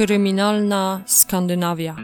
Kryminalna 0.00 1.04
Skandynawia. 1.06 1.96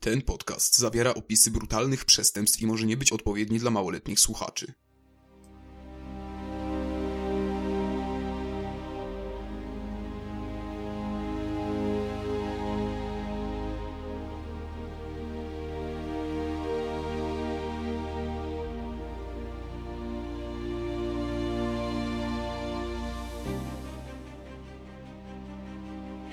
Ten 0.00 0.22
podcast 0.22 0.78
zawiera 0.78 1.14
opisy 1.14 1.50
brutalnych 1.50 2.04
przestępstw 2.04 2.62
i 2.62 2.66
może 2.66 2.86
nie 2.86 2.96
być 2.96 3.12
odpowiedni 3.12 3.58
dla 3.58 3.70
małoletnich 3.70 4.20
słuchaczy. 4.20 4.72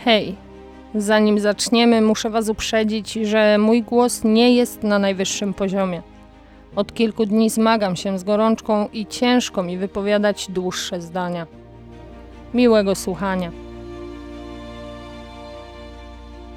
Hej, 0.08 0.36
zanim 0.96 1.40
zaczniemy, 1.40 2.02
muszę 2.02 2.30
Was 2.30 2.50
uprzedzić, 2.50 3.14
że 3.14 3.58
mój 3.58 3.84
głos 3.84 4.24
nie 4.24 4.56
jest 4.56 4.84
na 4.84 5.00
najwyższym 5.00 5.54
poziomie. 5.54 6.02
Od 6.76 6.94
kilku 6.94 7.26
dni 7.26 7.50
zmagam 7.50 7.96
się 7.96 8.20
z 8.20 8.24
gorączką 8.24 8.90
i 8.94 9.06
ciężko 9.06 9.64
mi 9.64 9.78
wypowiadać 9.78 10.48
dłuższe 10.50 11.02
zdania. 11.02 11.48
Miłego 12.54 12.96
słuchania. 12.96 13.52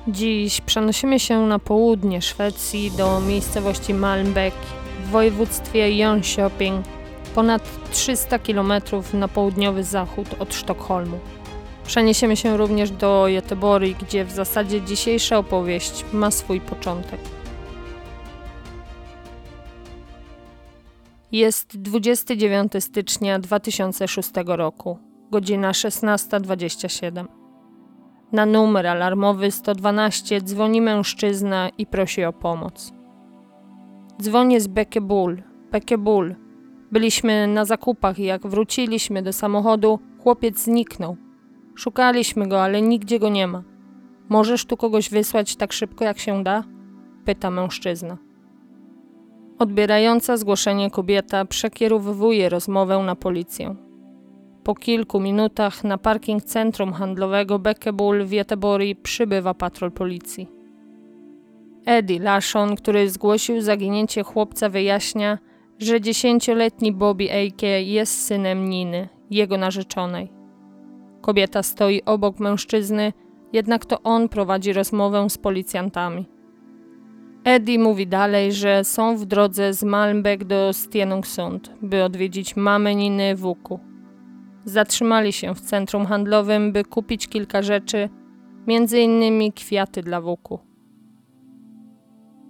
Dziś 0.08 0.60
przenosimy 0.60 1.20
się 1.20 1.40
na 1.40 1.58
południe 1.58 2.22
Szwecji 2.22 2.90
do 2.90 3.20
miejscowości 3.20 3.94
Malmbäck 3.94 4.56
w 5.04 5.10
województwie 5.10 5.88
Jönköping, 5.88 6.82
ponad 7.34 7.62
300 7.90 8.38
km 8.38 8.72
na 9.14 9.28
południowy 9.28 9.84
zachód 9.84 10.28
od 10.38 10.54
Sztokholmu. 10.54 11.18
Przeniesiemy 11.84 12.36
się 12.36 12.56
również 12.56 12.90
do 12.90 13.26
Göteborg, 13.28 13.94
gdzie 13.94 14.24
w 14.24 14.30
zasadzie 14.30 14.82
dzisiejsza 14.82 15.38
opowieść 15.38 16.04
ma 16.12 16.30
swój 16.30 16.60
początek. 16.60 17.20
Jest 21.32 21.76
29 21.76 22.72
stycznia 22.78 23.38
2006 23.38 24.30
roku, 24.46 24.98
godzina 25.30 25.70
16.27. 25.72 27.24
Na 28.32 28.46
numer 28.46 28.86
alarmowy 28.86 29.50
112 29.50 30.40
dzwoni 30.40 30.80
mężczyzna 30.80 31.68
i 31.78 31.86
prosi 31.86 32.24
o 32.24 32.32
pomoc. 32.32 32.92
Dzwonię 34.22 34.60
z 34.60 34.66
Bekebul. 34.66 35.42
Bekebul. 35.72 36.34
Byliśmy 36.92 37.46
na 37.46 37.64
zakupach 37.64 38.18
i 38.18 38.24
jak 38.24 38.46
wróciliśmy 38.46 39.22
do 39.22 39.32
samochodu, 39.32 39.98
chłopiec 40.22 40.58
zniknął. 40.58 41.16
Szukaliśmy 41.80 42.48
go, 42.48 42.62
ale 42.62 42.82
nigdzie 42.82 43.18
go 43.18 43.28
nie 43.28 43.46
ma. 43.46 43.62
Możesz 44.28 44.64
tu 44.64 44.76
kogoś 44.76 45.10
wysłać 45.10 45.56
tak 45.56 45.72
szybko, 45.72 46.04
jak 46.04 46.18
się 46.18 46.44
da? 46.44 46.64
Pyta 47.24 47.50
mężczyzna. 47.50 48.18
Odbierająca 49.58 50.36
zgłoszenie 50.36 50.90
kobieta 50.90 51.44
przekierowuje 51.44 52.48
rozmowę 52.48 52.98
na 52.98 53.16
policję. 53.16 53.76
Po 54.64 54.74
kilku 54.74 55.20
minutach 55.20 55.84
na 55.84 55.98
parking 55.98 56.44
centrum 56.44 56.92
handlowego 56.92 57.58
Bekebul 57.58 58.24
w 58.24 58.30
Göteborg 58.30 58.94
przybywa 59.02 59.54
patrol 59.54 59.92
policji. 59.92 60.48
Eddie 61.86 62.20
Lashon, 62.20 62.76
który 62.76 63.10
zgłosił 63.10 63.60
zaginięcie 63.60 64.22
chłopca, 64.22 64.68
wyjaśnia, 64.68 65.38
że 65.78 66.00
dziesięcioletni 66.00 66.92
Bobby 66.92 67.32
Eike 67.32 67.82
jest 67.82 68.24
synem 68.24 68.68
Niny, 68.68 69.08
jego 69.30 69.58
narzeczonej. 69.58 70.39
Kobieta 71.20 71.62
stoi 71.62 72.02
obok 72.06 72.40
mężczyzny, 72.40 73.12
jednak 73.52 73.86
to 73.86 74.02
on 74.02 74.28
prowadzi 74.28 74.72
rozmowę 74.72 75.30
z 75.30 75.38
policjantami. 75.38 76.26
Eddie 77.44 77.78
mówi 77.78 78.06
dalej, 78.06 78.52
że 78.52 78.84
są 78.84 79.16
w 79.16 79.24
drodze 79.24 79.74
z 79.74 79.82
Malmbek 79.82 80.44
do 80.44 80.72
Stenungsund, 80.72 81.72
by 81.82 82.04
odwiedzić 82.04 82.56
mamę 82.56 82.94
Niny 82.94 83.36
Wuku. 83.36 83.80
Zatrzymali 84.64 85.32
się 85.32 85.54
w 85.54 85.60
centrum 85.60 86.06
handlowym, 86.06 86.72
by 86.72 86.84
kupić 86.84 87.28
kilka 87.28 87.62
rzeczy, 87.62 88.08
między 88.66 89.00
innymi 89.00 89.52
kwiaty 89.52 90.02
dla 90.02 90.20
Wuku. 90.20 90.58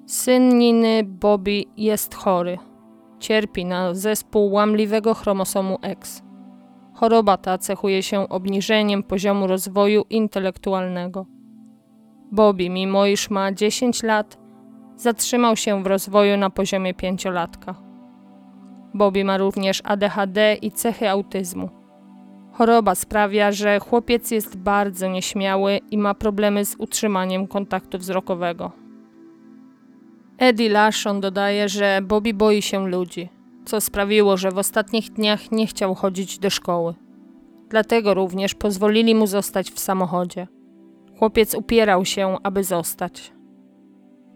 Syn 0.06 0.58
Niny, 0.58 1.04
Bobby, 1.04 1.64
jest 1.76 2.14
chory. 2.14 2.58
Cierpi 3.18 3.64
na 3.64 3.94
zespół 3.94 4.52
łamliwego 4.52 5.14
chromosomu 5.14 5.78
X. 5.82 6.22
Choroba 7.00 7.36
ta 7.36 7.58
cechuje 7.58 8.02
się 8.02 8.28
obniżeniem 8.28 9.02
poziomu 9.02 9.46
rozwoju 9.46 10.04
intelektualnego. 10.10 11.26
Bobby, 12.32 12.70
mimo 12.70 13.06
iż 13.06 13.30
ma 13.30 13.52
10 13.52 14.02
lat, 14.02 14.38
zatrzymał 14.96 15.56
się 15.56 15.82
w 15.82 15.86
rozwoju 15.86 16.36
na 16.36 16.50
poziomie 16.50 16.94
pięciolatka. 16.94 17.74
Bobby 18.94 19.24
ma 19.24 19.38
również 19.38 19.80
ADHD 19.84 20.54
i 20.62 20.70
cechy 20.72 21.10
autyzmu. 21.10 21.68
Choroba 22.52 22.94
sprawia, 22.94 23.52
że 23.52 23.80
chłopiec 23.80 24.30
jest 24.30 24.58
bardzo 24.58 25.08
nieśmiały 25.08 25.80
i 25.90 25.98
ma 25.98 26.14
problemy 26.14 26.64
z 26.64 26.76
utrzymaniem 26.78 27.46
kontaktu 27.46 27.98
wzrokowego. 27.98 28.72
Eddie 30.38 30.68
Lashon 30.68 31.20
dodaje, 31.20 31.68
że 31.68 32.00
Bobby 32.02 32.34
boi 32.34 32.62
się 32.62 32.88
ludzi 32.88 33.39
co 33.70 33.80
sprawiło, 33.80 34.36
że 34.36 34.50
w 34.50 34.58
ostatnich 34.58 35.10
dniach 35.12 35.52
nie 35.52 35.66
chciał 35.66 35.94
chodzić 35.94 36.38
do 36.38 36.50
szkoły. 36.50 36.94
Dlatego 37.68 38.14
również 38.14 38.54
pozwolili 38.54 39.14
mu 39.14 39.26
zostać 39.26 39.70
w 39.70 39.78
samochodzie. 39.78 40.46
Chłopiec 41.18 41.54
upierał 41.54 42.04
się, 42.04 42.36
aby 42.42 42.64
zostać. 42.64 43.32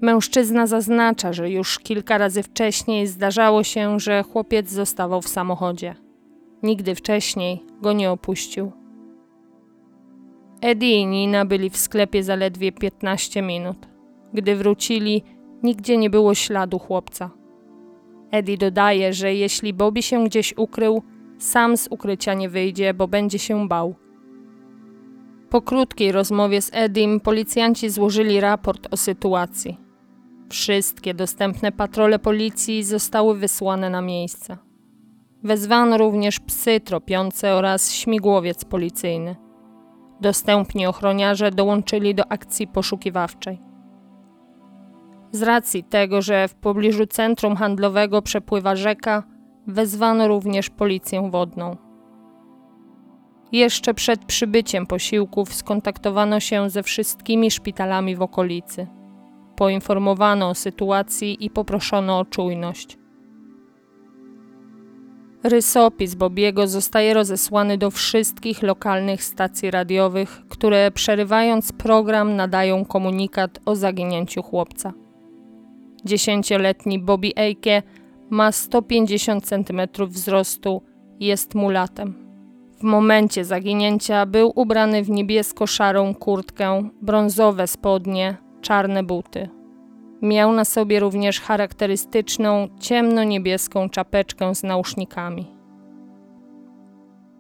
Mężczyzna 0.00 0.66
zaznacza, 0.66 1.32
że 1.32 1.50
już 1.50 1.78
kilka 1.78 2.18
razy 2.18 2.42
wcześniej 2.42 3.06
zdarzało 3.06 3.62
się, 3.62 4.00
że 4.00 4.22
chłopiec 4.22 4.70
zostawał 4.70 5.22
w 5.22 5.28
samochodzie. 5.28 5.94
Nigdy 6.62 6.94
wcześniej 6.94 7.64
go 7.82 7.92
nie 7.92 8.10
opuścił. 8.10 8.72
Eddie 10.60 11.00
i 11.00 11.06
Nina 11.06 11.44
byli 11.44 11.70
w 11.70 11.76
sklepie 11.76 12.22
zaledwie 12.22 12.72
15 12.72 13.42
minut. 13.42 13.76
Gdy 14.32 14.56
wrócili, 14.56 15.22
nigdzie 15.62 15.96
nie 15.96 16.10
było 16.10 16.34
śladu 16.34 16.78
chłopca. 16.78 17.43
Eddie 18.34 18.58
dodaje, 18.58 19.12
że 19.12 19.34
jeśli 19.34 19.74
Bobby 19.74 20.02
się 20.02 20.24
gdzieś 20.24 20.54
ukrył, 20.56 21.02
sam 21.38 21.76
z 21.76 21.88
ukrycia 21.90 22.34
nie 22.34 22.48
wyjdzie, 22.48 22.94
bo 22.94 23.08
będzie 23.08 23.38
się 23.38 23.68
bał. 23.68 23.94
Po 25.50 25.62
krótkiej 25.62 26.12
rozmowie 26.12 26.62
z 26.62 26.70
Edim 26.72 27.20
policjanci 27.20 27.90
złożyli 27.90 28.40
raport 28.40 28.88
o 28.90 28.96
sytuacji. 28.96 29.76
Wszystkie 30.50 31.14
dostępne 31.14 31.72
patrole 31.72 32.18
policji 32.18 32.84
zostały 32.84 33.38
wysłane 33.38 33.90
na 33.90 34.02
miejsce. 34.02 34.56
Wezwano 35.42 35.98
również 35.98 36.40
psy 36.40 36.80
tropiące 36.80 37.54
oraz 37.54 37.92
śmigłowiec 37.92 38.64
policyjny. 38.64 39.36
Dostępni 40.20 40.86
ochroniarze 40.86 41.50
dołączyli 41.50 42.14
do 42.14 42.32
akcji 42.32 42.66
poszukiwawczej. 42.66 43.73
Z 45.34 45.42
racji 45.42 45.84
tego, 45.84 46.22
że 46.22 46.48
w 46.48 46.54
pobliżu 46.54 47.06
centrum 47.06 47.56
handlowego 47.56 48.22
przepływa 48.22 48.76
rzeka, 48.76 49.22
wezwano 49.66 50.28
również 50.28 50.70
policję 50.70 51.30
wodną. 51.30 51.76
Jeszcze 53.52 53.94
przed 53.94 54.24
przybyciem 54.24 54.86
posiłków 54.86 55.54
skontaktowano 55.54 56.40
się 56.40 56.70
ze 56.70 56.82
wszystkimi 56.82 57.50
szpitalami 57.50 58.16
w 58.16 58.22
okolicy. 58.22 58.86
Poinformowano 59.56 60.48
o 60.48 60.54
sytuacji 60.54 61.44
i 61.44 61.50
poproszono 61.50 62.18
o 62.18 62.24
czujność. 62.24 62.98
Rysopis 65.42 66.14
Bobiego 66.14 66.66
zostaje 66.66 67.14
rozesłany 67.14 67.78
do 67.78 67.90
wszystkich 67.90 68.62
lokalnych 68.62 69.24
stacji 69.24 69.70
radiowych, 69.70 70.42
które 70.48 70.90
przerywając 70.90 71.72
program 71.72 72.36
nadają 72.36 72.84
komunikat 72.84 73.58
o 73.66 73.76
zaginięciu 73.76 74.42
chłopca. 74.42 74.92
Dziesięcioletni 76.04 76.98
Bobby 76.98 77.32
Eike 77.36 77.82
ma 78.30 78.52
150 78.52 79.46
cm 79.46 79.80
wzrostu 80.08 80.82
i 81.20 81.26
jest 81.26 81.54
mulatem. 81.54 82.24
W 82.78 82.82
momencie 82.82 83.44
zaginięcia 83.44 84.26
był 84.26 84.52
ubrany 84.54 85.02
w 85.02 85.10
niebiesko-szarą 85.10 86.14
kurtkę, 86.14 86.88
brązowe 87.02 87.66
spodnie, 87.66 88.36
czarne 88.60 89.02
buty. 89.02 89.48
Miał 90.22 90.52
na 90.52 90.64
sobie 90.64 91.00
również 91.00 91.40
charakterystyczną 91.40 92.68
ciemno-niebieską 92.80 93.90
czapeczkę 93.90 94.54
z 94.54 94.62
nausznikami. 94.62 95.46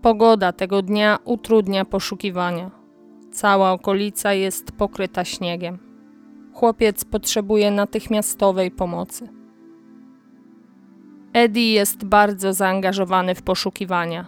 Pogoda 0.02 0.52
tego 0.52 0.82
dnia 0.82 1.18
utrudnia 1.24 1.84
poszukiwania. 1.84 2.70
Cała 3.32 3.72
okolica 3.72 4.32
jest 4.32 4.72
pokryta 4.72 5.24
śniegiem. 5.24 5.93
Chłopiec 6.54 7.04
potrzebuje 7.04 7.70
natychmiastowej 7.70 8.70
pomocy. 8.70 9.28
Eddie 11.32 11.72
jest 11.72 12.04
bardzo 12.04 12.52
zaangażowany 12.52 13.34
w 13.34 13.42
poszukiwania. 13.42 14.26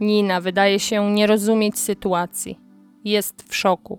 Nina 0.00 0.40
wydaje 0.40 0.80
się 0.80 1.12
nie 1.12 1.26
rozumieć 1.26 1.78
sytuacji. 1.78 2.58
Jest 3.04 3.42
w 3.42 3.56
szoku. 3.56 3.98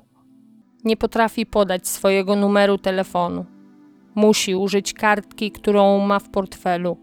Nie 0.83 0.97
potrafi 0.97 1.45
podać 1.45 1.87
swojego 1.87 2.35
numeru 2.35 2.77
telefonu. 2.77 3.45
Musi 4.15 4.55
użyć 4.55 4.93
kartki, 4.93 5.51
którą 5.51 5.99
ma 5.99 6.19
w 6.19 6.29
portfelu. 6.29 6.97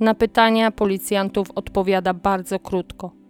Na 0.00 0.14
pytania 0.14 0.70
policjantów 0.70 1.50
odpowiada 1.54 2.14
bardzo 2.14 2.58
krótko. 2.58 3.21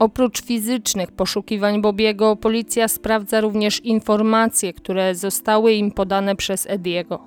Oprócz 0.00 0.42
fizycznych 0.42 1.12
poszukiwań 1.12 1.82
Bobiego, 1.82 2.36
policja 2.36 2.88
sprawdza 2.88 3.40
również 3.40 3.80
informacje, 3.80 4.72
które 4.72 5.14
zostały 5.14 5.72
im 5.72 5.90
podane 5.90 6.36
przez 6.36 6.66
Ediego. 6.66 7.20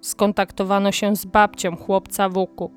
Skontaktowano 0.00 0.92
się 0.92 1.16
z 1.16 1.24
babcią 1.24 1.76
chłopca 1.76 2.28
Wuku. 2.28 2.70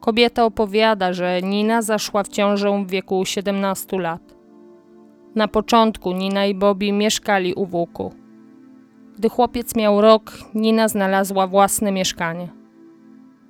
Kobieta 0.00 0.44
opowiada, 0.44 1.12
że 1.12 1.42
Nina 1.42 1.82
zaszła 1.82 2.22
w 2.22 2.28
ciążę 2.28 2.84
w 2.84 2.90
wieku 2.90 3.24
17 3.24 3.98
lat. 3.98 4.34
Na 5.34 5.48
początku 5.48 6.12
Nina 6.12 6.46
i 6.46 6.54
Bobby 6.54 6.92
mieszkali 6.92 7.54
u 7.54 7.66
Wuku. 7.66 8.12
Gdy 9.16 9.28
chłopiec 9.28 9.76
miał 9.76 10.00
rok, 10.00 10.32
Nina 10.54 10.88
znalazła 10.88 11.46
własne 11.46 11.92
mieszkanie. 11.92 12.48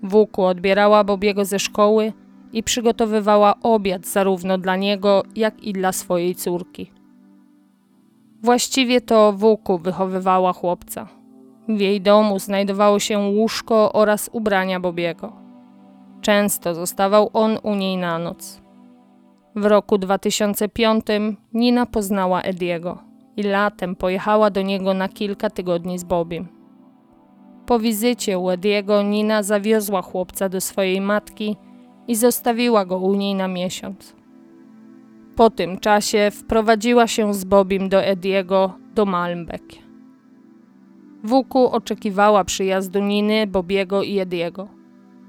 Wuku 0.03 0.45
odbierała 0.45 1.05
Bobiego 1.05 1.45
ze 1.45 1.59
szkoły 1.59 2.13
i 2.53 2.63
przygotowywała 2.63 3.55
obiad 3.63 4.07
zarówno 4.07 4.59
dla 4.59 4.77
niego, 4.77 5.23
jak 5.37 5.63
i 5.65 5.73
dla 5.73 5.93
swojej 5.93 6.35
córki. 6.35 6.93
Właściwie 8.43 9.01
to 9.01 9.33
Wuku 9.33 9.79
wychowywała 9.79 10.53
chłopca. 10.53 11.09
W 11.69 11.81
jej 11.81 12.01
domu 12.01 12.39
znajdowało 12.39 12.99
się 12.99 13.19
łóżko 13.19 13.93
oraz 13.93 14.31
ubrania 14.33 14.81
Bobiego. 14.81 15.33
Często 16.21 16.75
zostawał 16.75 17.31
on 17.33 17.59
u 17.63 17.75
niej 17.75 17.97
na 17.97 18.19
noc. 18.19 18.63
W 19.57 19.65
roku 19.65 19.99
2005 19.99 21.07
Nina 21.53 21.87
poznała 21.87 22.43
Ediego 22.43 22.99
i 23.37 23.43
latem 23.43 23.97
pojechała 23.97 24.51
do 24.51 24.63
niego 24.63 24.95
na 24.95 25.09
kilka 25.09 25.51
tygodni 25.51 25.99
z 25.99 26.05
Bobim. 26.05 26.49
Po 27.67 27.79
wizycie 27.79 28.39
u 28.39 28.51
Ediego 28.51 29.03
Nina 29.03 29.43
zawiozła 29.43 30.03
chłopca 30.03 30.49
do 30.49 30.61
swojej 30.61 31.01
matki 31.01 31.57
i 32.09 32.17
zostawiła 32.17 32.85
go 32.85 32.99
u 32.99 33.15
niej 33.15 33.35
na 33.35 33.49
miesiąc. 33.49 34.17
Po 35.37 35.51
tym 35.51 35.79
czasie 35.79 36.31
wprowadziła 36.33 37.07
się 37.07 37.35
z 37.35 37.45
Bobim 37.45 37.89
do 37.89 38.03
Ediego 38.03 38.73
do 38.95 39.07
Malmbeck. 39.07 39.65
Wuku 41.25 41.67
oczekiwała 41.67 42.45
przyjazdu 42.45 43.01
Niny, 43.01 43.47
Bobiego 43.47 44.03
i 44.03 44.19
Ediego. 44.19 44.69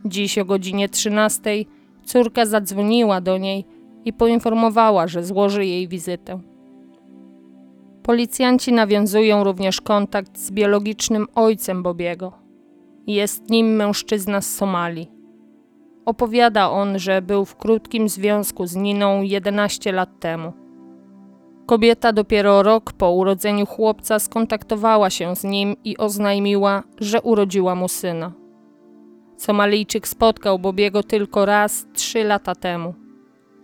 Dziś 0.05 0.37
o 0.37 0.45
godzinie 0.45 0.89
13 0.89 1.65
córka 2.05 2.45
zadzwoniła 2.45 3.21
do 3.21 3.37
niej 3.37 3.65
i 4.05 4.13
poinformowała, 4.13 5.07
że 5.07 5.23
złoży 5.23 5.65
jej 5.65 5.87
wizytę. 5.87 6.39
Policjanci 8.03 8.73
nawiązują 8.73 9.43
również 9.43 9.81
kontakt 9.81 10.37
z 10.37 10.51
biologicznym 10.51 11.27
ojcem 11.35 11.83
Bobiego. 11.83 12.33
Jest 13.07 13.49
nim 13.49 13.75
mężczyzna 13.75 14.41
z 14.41 14.55
Somalii. 14.55 15.18
Opowiada 16.05 16.71
on, 16.71 16.99
że 16.99 17.21
był 17.21 17.45
w 17.45 17.55
krótkim 17.55 18.09
związku 18.09 18.67
z 18.67 18.75
Niną 18.75 19.21
11 19.21 19.91
lat 19.91 20.09
temu. 20.19 20.53
Kobieta 21.65 22.13
dopiero 22.13 22.63
rok 22.63 22.93
po 22.93 23.11
urodzeniu 23.11 23.65
chłopca 23.65 24.19
skontaktowała 24.19 25.09
się 25.09 25.35
z 25.35 25.43
nim 25.43 25.75
i 25.83 25.97
oznajmiła, 25.97 26.83
że 26.99 27.21
urodziła 27.21 27.75
mu 27.75 27.87
syna. 27.87 28.31
Somalijczyk 29.37 30.07
spotkał 30.07 30.59
Bobiego 30.59 31.03
tylko 31.03 31.45
raz 31.45 31.85
trzy 31.93 32.23
lata 32.23 32.55
temu. 32.55 32.93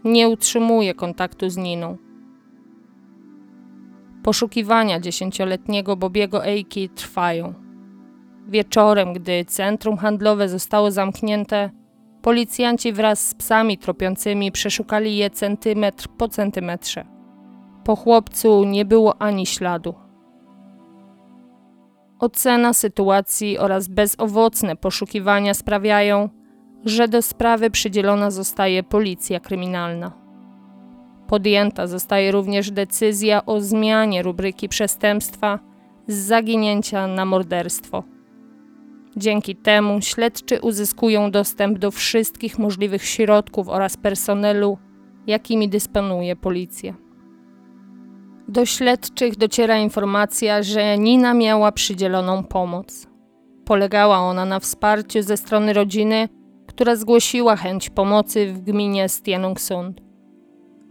Nie 0.04 0.30
utrzymuje 0.30 0.94
kontaktu 0.94 1.50
z 1.50 1.58
Niną. 1.58 1.98
Poszukiwania 4.24 5.00
dziesięcioletniego 5.00 5.96
Bobiego 5.96 6.46
Eiki 6.46 6.90
trwają. 6.90 7.54
Wieczorem, 8.48 9.14
gdy 9.14 9.46
centrum 9.46 9.98
handlowe 9.98 10.50
zostało 10.50 10.92
zamknięte, 10.92 11.70
policjanci 12.26 12.94
wraz 12.94 13.28
z 13.28 13.34
psami 13.34 13.78
tropiącymi 13.78 14.52
przeszukali 14.52 15.18
je 15.18 15.30
centymetr 15.30 16.08
po 16.18 16.28
centymetrze. 16.28 17.06
Po 17.84 17.96
chłopcu 17.96 18.64
nie 18.64 18.86
było 18.86 19.22
ani 19.22 19.46
śladu. 19.46 19.94
Ocena 22.20 22.74
sytuacji 22.74 23.58
oraz 23.58 23.88
bezowocne 23.88 24.76
poszukiwania 24.76 25.54
sprawiają, 25.54 26.30
że 26.86 27.08
do 27.08 27.22
sprawy 27.22 27.70
przydzielona 27.70 28.32
zostaje 28.32 28.84
policja 28.84 29.40
kryminalna. 29.40 30.12
Podjęta 31.28 31.88
zostaje 31.88 32.32
również 32.32 32.72
decyzja 32.72 33.46
o 33.46 33.62
zmianie 33.62 34.24
rubryki 34.24 34.70
przestępstwa 34.70 35.60
z 36.08 36.16
zaginięcia 36.16 37.08
na 37.08 37.26
morderstwo. 37.26 38.15
Dzięki 39.18 39.56
temu 39.56 40.02
śledczy 40.02 40.62
uzyskują 40.62 41.32
dostęp 41.32 41.80
do 41.80 41.92
wszystkich 41.92 42.60
możliwych 42.60 43.04
środków 43.06 43.70
oraz 43.70 43.98
personelu, 43.98 44.78
jakimi 45.28 45.70
dysponuje 45.70 46.36
policja. 46.36 46.94
Do 48.48 48.66
śledczych 48.66 49.36
dociera 49.36 49.78
informacja, 49.78 50.64
że 50.64 50.98
Nina 50.98 51.34
miała 51.34 51.72
przydzieloną 51.72 52.44
pomoc. 52.44 53.08
Polegała 53.66 54.18
ona 54.18 54.46
na 54.46 54.60
wsparciu 54.60 55.22
ze 55.22 55.38
strony 55.38 55.74
rodziny, 55.74 56.30
która 56.68 56.96
zgłosiła 56.96 57.56
chęć 57.56 57.90
pomocy 57.90 58.54
w 58.54 58.62
gminie 58.62 59.10
Stenungsund. 59.10 60.02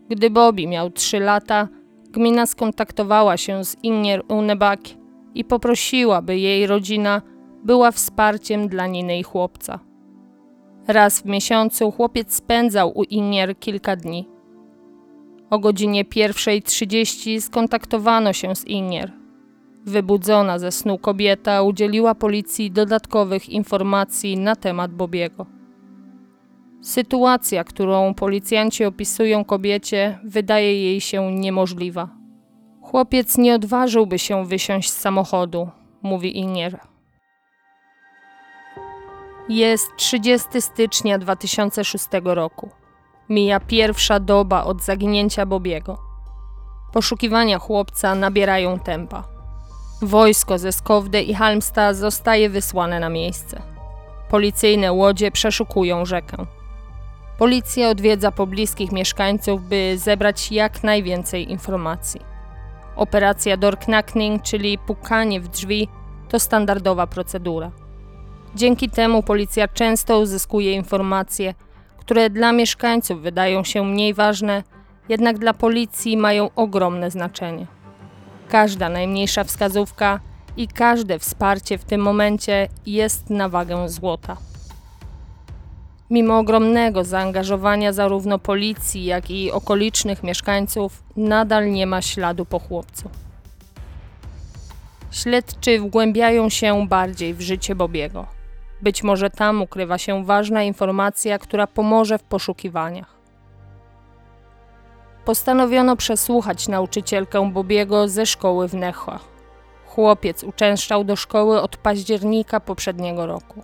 Gdy 0.08 0.30
Bobby 0.30 0.66
miał 0.66 0.90
3 0.90 1.20
lata, 1.20 1.68
gmina 2.10 2.46
skontaktowała 2.46 3.36
się 3.36 3.64
z 3.64 3.76
Inger 3.82 4.22
Unebak 4.28 4.80
i 5.34 5.44
poprosiła, 5.44 6.22
by 6.22 6.38
jej 6.38 6.66
rodzina 6.66 7.22
była 7.64 7.90
wsparciem 7.90 8.68
dla 8.68 8.86
Niny 8.86 9.18
i 9.18 9.22
chłopca. 9.22 9.78
Raz 10.88 11.20
w 11.20 11.24
miesiącu 11.24 11.90
chłopiec 11.90 12.34
spędzał 12.34 12.98
u 12.98 13.02
Inger 13.02 13.58
kilka 13.58 13.96
dni. 13.96 14.28
O 15.50 15.58
godzinie 15.58 16.04
1.30 16.04 17.40
skontaktowano 17.40 18.32
się 18.32 18.56
z 18.56 18.64
Inger. 18.64 19.12
Wybudzona 19.84 20.58
ze 20.58 20.72
snu 20.72 20.98
kobieta 20.98 21.62
udzieliła 21.62 22.14
policji 22.14 22.70
dodatkowych 22.70 23.48
informacji 23.48 24.36
na 24.36 24.56
temat 24.56 24.92
Bobiego. 24.94 25.46
Sytuacja, 26.82 27.64
którą 27.64 28.14
policjanci 28.14 28.84
opisują 28.84 29.44
kobiecie, 29.44 30.18
wydaje 30.24 30.82
jej 30.82 31.00
się 31.00 31.32
niemożliwa. 31.32 32.08
Chłopiec 32.80 33.38
nie 33.38 33.54
odważyłby 33.54 34.18
się 34.18 34.46
wysiąść 34.46 34.90
z 34.90 34.96
samochodu, 34.96 35.68
mówi 36.02 36.38
Inier. 36.38 36.93
Jest 39.48 39.96
30 39.96 40.60
stycznia 40.60 41.18
2006 41.18 42.08
roku. 42.24 42.70
Mija 43.28 43.60
pierwsza 43.60 44.20
doba 44.20 44.64
od 44.64 44.82
zaginięcia 44.82 45.46
Bobiego. 45.46 45.98
Poszukiwania 46.92 47.58
chłopca 47.58 48.14
nabierają 48.14 48.78
tempa. 48.78 49.24
Wojsko 50.02 50.58
ze 50.58 50.72
Skowde 50.72 51.22
i 51.22 51.34
Halmstad 51.34 51.96
zostaje 51.96 52.50
wysłane 52.50 53.00
na 53.00 53.08
miejsce. 53.08 53.62
Policyjne 54.30 54.92
łodzie 54.92 55.30
przeszukują 55.30 56.04
rzekę. 56.04 56.36
Policja 57.38 57.88
odwiedza 57.88 58.32
pobliskich 58.32 58.92
mieszkańców, 58.92 59.68
by 59.68 59.94
zebrać 59.98 60.52
jak 60.52 60.82
najwięcej 60.82 61.50
informacji. 61.50 62.20
Operacja 62.96 63.56
Dorknackning, 63.56 64.42
czyli 64.42 64.78
pukanie 64.78 65.40
w 65.40 65.48
drzwi, 65.48 65.88
to 66.28 66.38
standardowa 66.38 67.06
procedura. 67.06 67.83
Dzięki 68.54 68.90
temu 68.90 69.22
policja 69.22 69.68
często 69.68 70.20
uzyskuje 70.20 70.72
informacje, 70.72 71.54
które 71.96 72.30
dla 72.30 72.52
mieszkańców 72.52 73.22
wydają 73.22 73.64
się 73.64 73.84
mniej 73.84 74.14
ważne, 74.14 74.62
jednak 75.08 75.38
dla 75.38 75.54
policji 75.54 76.16
mają 76.16 76.50
ogromne 76.56 77.10
znaczenie. 77.10 77.66
Każda 78.48 78.88
najmniejsza 78.88 79.44
wskazówka 79.44 80.20
i 80.56 80.68
każde 80.68 81.18
wsparcie 81.18 81.78
w 81.78 81.84
tym 81.84 82.00
momencie 82.00 82.68
jest 82.86 83.30
na 83.30 83.48
wagę 83.48 83.88
złota. 83.88 84.36
Mimo 86.10 86.38
ogromnego 86.38 87.04
zaangażowania 87.04 87.92
zarówno 87.92 88.38
policji, 88.38 89.04
jak 89.04 89.30
i 89.30 89.52
okolicznych 89.52 90.22
mieszkańców, 90.22 91.02
nadal 91.16 91.72
nie 91.72 91.86
ma 91.86 92.02
śladu 92.02 92.44
po 92.44 92.58
chłopcu. 92.58 93.10
Śledczy 95.10 95.80
wgłębiają 95.80 96.48
się 96.48 96.88
bardziej 96.88 97.34
w 97.34 97.40
życie 97.40 97.74
Bobiego. 97.74 98.33
Być 98.84 99.02
może 99.02 99.30
tam 99.30 99.62
ukrywa 99.62 99.98
się 99.98 100.24
ważna 100.24 100.62
informacja, 100.62 101.38
która 101.38 101.66
pomoże 101.66 102.18
w 102.18 102.22
poszukiwaniach. 102.22 103.14
Postanowiono 105.24 105.96
przesłuchać 105.96 106.68
nauczycielkę 106.68 107.50
Bobiego 107.50 108.08
ze 108.08 108.26
szkoły 108.26 108.68
w 108.68 108.74
Nechach. 108.74 109.20
Chłopiec 109.86 110.44
uczęszczał 110.44 111.04
do 111.04 111.16
szkoły 111.16 111.62
od 111.62 111.76
października 111.76 112.60
poprzedniego 112.60 113.26
roku. 113.26 113.62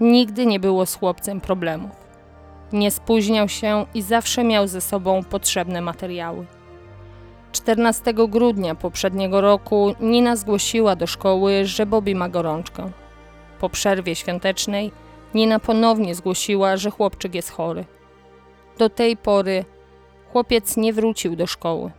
Nigdy 0.00 0.46
nie 0.46 0.60
było 0.60 0.86
z 0.86 0.94
chłopcem 0.94 1.40
problemów. 1.40 1.90
Nie 2.72 2.90
spóźniał 2.90 3.48
się 3.48 3.86
i 3.94 4.02
zawsze 4.02 4.44
miał 4.44 4.66
ze 4.66 4.80
sobą 4.80 5.24
potrzebne 5.24 5.80
materiały. 5.80 6.46
14 7.52 8.14
grudnia 8.14 8.74
poprzedniego 8.74 9.40
roku 9.40 9.94
Nina 10.00 10.36
zgłosiła 10.36 10.96
do 10.96 11.06
szkoły, 11.06 11.64
że 11.64 11.86
Bobby 11.86 12.14
ma 12.14 12.28
gorączkę. 12.28 12.90
Po 13.60 13.68
przerwie 13.68 14.14
świątecznej 14.14 14.92
Nina 15.34 15.60
ponownie 15.60 16.14
zgłosiła, 16.14 16.76
że 16.76 16.90
chłopczyk 16.90 17.34
jest 17.34 17.50
chory. 17.50 17.84
Do 18.78 18.88
tej 18.88 19.16
pory 19.16 19.64
chłopiec 20.32 20.76
nie 20.76 20.92
wrócił 20.92 21.36
do 21.36 21.46
szkoły. 21.46 21.92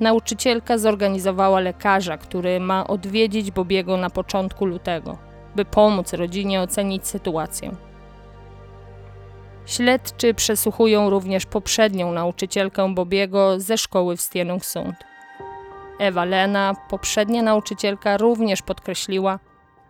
Nauczycielka 0.00 0.78
zorganizowała 0.78 1.60
lekarza, 1.60 2.18
który 2.18 2.60
ma 2.60 2.86
odwiedzić 2.86 3.50
Bobiego 3.50 3.96
na 3.96 4.10
początku 4.10 4.66
lutego, 4.66 5.18
by 5.56 5.64
pomóc 5.64 6.12
rodzinie 6.12 6.60
ocenić 6.60 7.06
sytuację. 7.06 7.76
Śledczy 9.66 10.34
przesłuchują 10.34 11.10
również 11.10 11.46
poprzednią 11.46 12.12
nauczycielkę 12.12 12.94
Bobiego 12.94 13.60
ze 13.60 13.78
szkoły 13.78 14.16
w 14.16 14.20
Stenungsund. 14.20 14.96
Ewa 15.98 16.24
Lena, 16.24 16.74
poprzednia 16.90 17.42
nauczycielka, 17.42 18.16
również 18.16 18.62
podkreśliła, 18.62 19.38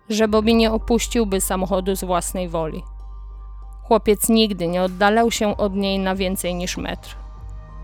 że 0.08 0.28
Bobby 0.28 0.54
nie 0.54 0.73
opuściłby 0.73 1.40
samochodu 1.40 1.96
z 1.96 2.04
własnej 2.04 2.49
woli. 2.49 2.82
Chłopiec 3.82 4.28
nigdy 4.28 4.68
nie 4.68 4.82
oddalał 4.82 5.30
się 5.30 5.56
od 5.56 5.75
niej 5.75 5.99
na 5.99 6.14
więcej 6.14 6.54
niż 6.54 6.76
metr. 6.76 7.16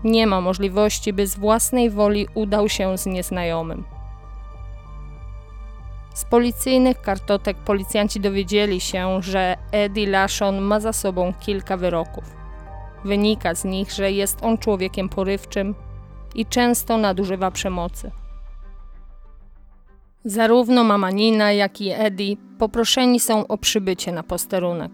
Nie 0.03 0.27
ma 0.27 0.41
możliwości, 0.41 1.13
by 1.13 1.27
z 1.27 1.39
własnej 1.39 1.89
woli 1.89 2.27
udał 2.33 2.69
się 2.69 2.97
z 2.97 3.05
nieznajomym. 3.05 3.83
Z 6.13 6.25
policyjnych 6.25 7.01
kartotek 7.01 7.57
policjanci 7.57 8.19
dowiedzieli 8.19 8.81
się, 8.81 9.21
że 9.21 9.57
Eddie 9.71 10.07
Lashon 10.07 10.61
ma 10.61 10.79
za 10.79 10.93
sobą 10.93 11.33
kilka 11.39 11.77
wyroków. 11.77 12.23
Wynika 13.05 13.55
z 13.55 13.63
nich, 13.65 13.91
że 13.91 14.11
jest 14.11 14.43
on 14.43 14.57
człowiekiem 14.57 15.09
porywczym 15.09 15.75
i 16.35 16.45
często 16.45 16.97
nadużywa 16.97 17.51
przemocy. 17.51 18.11
Zarówno 20.25 20.83
mama 20.83 21.11
Nina, 21.11 21.51
jak 21.51 21.81
i 21.81 21.89
Eddie 21.89 22.35
poproszeni 22.57 23.19
są 23.19 23.47
o 23.47 23.57
przybycie 23.57 24.11
na 24.11 24.23
posterunek. 24.23 24.91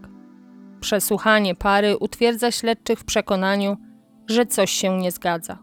Przesłuchanie 0.80 1.54
pary 1.54 1.96
utwierdza 1.96 2.50
śledczych 2.50 2.98
w 2.98 3.04
przekonaniu, 3.04 3.76
że 4.26 4.46
coś 4.46 4.70
się 4.70 4.98
nie 4.98 5.10
zgadza. 5.10 5.58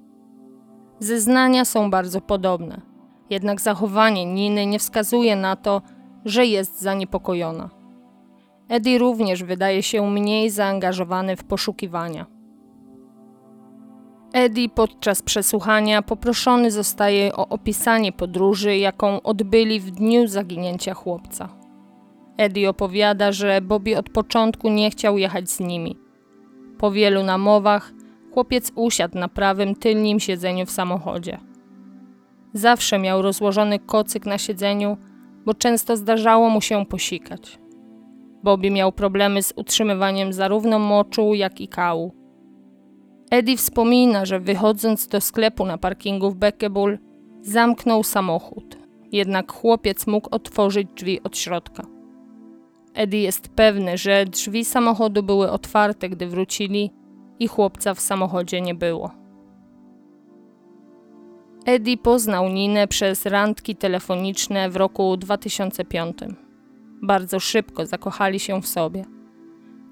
Zeznania 1.00 1.66
są 1.66 1.90
bardzo 1.90 2.22
podobne, 2.22 2.82
jednak 3.30 3.62
zachowanie 3.62 4.26
Niny 4.26 4.66
nie 4.66 4.80
wskazuje 4.80 5.36
na 5.36 5.56
to, 5.56 5.82
że 6.26 6.46
jest 6.46 6.82
zaniepokojona. 6.82 7.70
Eddie 8.70 8.98
również 8.98 9.44
wydaje 9.44 9.84
się 9.84 10.12
mniej 10.12 10.50
zaangażowany 10.50 11.36
w 11.36 11.44
poszukiwania. 11.44 12.35
Eddie 14.34 14.70
podczas 14.70 15.22
przesłuchania 15.22 16.02
poproszony 16.02 16.72
zostaje 16.72 17.36
o 17.36 17.48
opisanie 17.48 18.12
podróży, 18.12 18.78
jaką 18.78 19.22
odbyli 19.22 19.80
w 19.80 19.92
dniu 19.92 20.28
zaginięcia 20.28 20.94
chłopca. 20.94 21.50
Eddie 22.38 22.70
opowiada, 22.70 23.32
że 23.32 23.62
Bobby 23.62 23.98
od 23.98 24.10
początku 24.10 24.70
nie 24.70 24.92
chciał 24.92 25.18
jechać 25.18 25.50
z 25.50 25.60
nimi. 25.60 25.98
Po 26.78 26.92
wielu 26.92 27.24
namowach 27.24 27.94
chłopiec 28.34 28.72
usiadł 28.76 29.18
na 29.18 29.28
prawym 29.28 29.76
tylnym 29.76 30.20
siedzeniu 30.20 30.66
w 30.66 30.72
samochodzie. 30.72 31.38
Zawsze 32.54 33.00
miał 33.00 33.22
rozłożony 33.22 33.80
kocyk 33.80 34.26
na 34.26 34.38
siedzeniu, 34.38 34.98
bo 35.46 35.54
często 35.54 35.98
zdarzało 35.98 36.50
mu 36.50 36.62
się 36.62 36.86
posikać. 36.86 37.60
Bobby 38.44 38.72
miał 38.72 38.92
problemy 38.92 39.44
z 39.44 39.54
utrzymywaniem 39.56 40.34
zarówno 40.34 40.80
moczu, 40.80 41.34
jak 41.34 41.62
i 41.62 41.68
kału. 41.68 42.25
Eddie 43.32 43.58
wspomina, 43.58 44.26
że 44.26 44.40
wychodząc 44.40 45.08
do 45.08 45.22
sklepu 45.22 45.66
na 45.66 45.78
parkingu 45.78 46.32
w 46.32 46.36
Beckebull, 46.36 46.98
zamknął 47.42 48.04
samochód, 48.04 48.78
jednak 49.12 49.52
chłopiec 49.52 50.08
mógł 50.08 50.30
otworzyć 50.32 50.88
drzwi 50.96 51.24
od 51.24 51.38
środka. 51.38 51.84
Eddie 52.94 53.22
jest 53.22 53.50
pewny, 53.50 53.98
że 53.98 54.26
drzwi 54.26 54.66
samochodu 54.66 55.24
były 55.24 55.52
otwarte, 55.52 56.10
gdy 56.10 56.28
wrócili 56.28 56.92
i 57.40 57.48
chłopca 57.48 57.94
w 57.94 58.00
samochodzie 58.00 58.62
nie 58.62 58.76
było. 58.76 59.12
Eddie 61.66 61.98
poznał 61.98 62.50
Ninę 62.50 62.88
przez 62.88 63.26
randki 63.26 63.76
telefoniczne 63.76 64.70
w 64.70 64.76
roku 64.76 65.18
2005. 65.18 66.18
Bardzo 67.02 67.40
szybko 67.40 67.86
zakochali 67.86 68.40
się 68.40 68.62
w 68.62 68.68
sobie. 68.68 69.15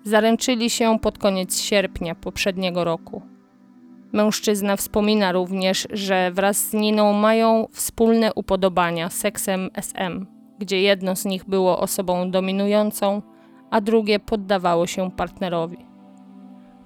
Zaręczyli 0.04 0.70
się 0.70 1.00
pod 1.00 1.18
koniec 1.18 1.60
sierpnia 1.60 2.16
poprzedniego 2.16 2.84
roku. 2.84 3.22
Mężczyzna 4.14 4.76
wspomina 4.76 5.32
również, 5.32 5.88
że 5.92 6.32
wraz 6.32 6.70
z 6.70 6.74
Niną 6.74 7.14
mają 7.14 7.68
wspólne 7.72 8.34
upodobania 8.34 9.10
seksem 9.10 9.70
SM, 9.74 10.26
gdzie 10.60 10.82
jedno 10.82 11.16
z 11.16 11.26
nich 11.26 11.46
było 11.46 11.80
osobą 11.80 12.32
dominującą, 12.32 13.22
a 13.72 13.82
drugie 13.82 14.20
poddawało 14.20 14.88
się 14.88 15.12
partnerowi. 15.12 15.78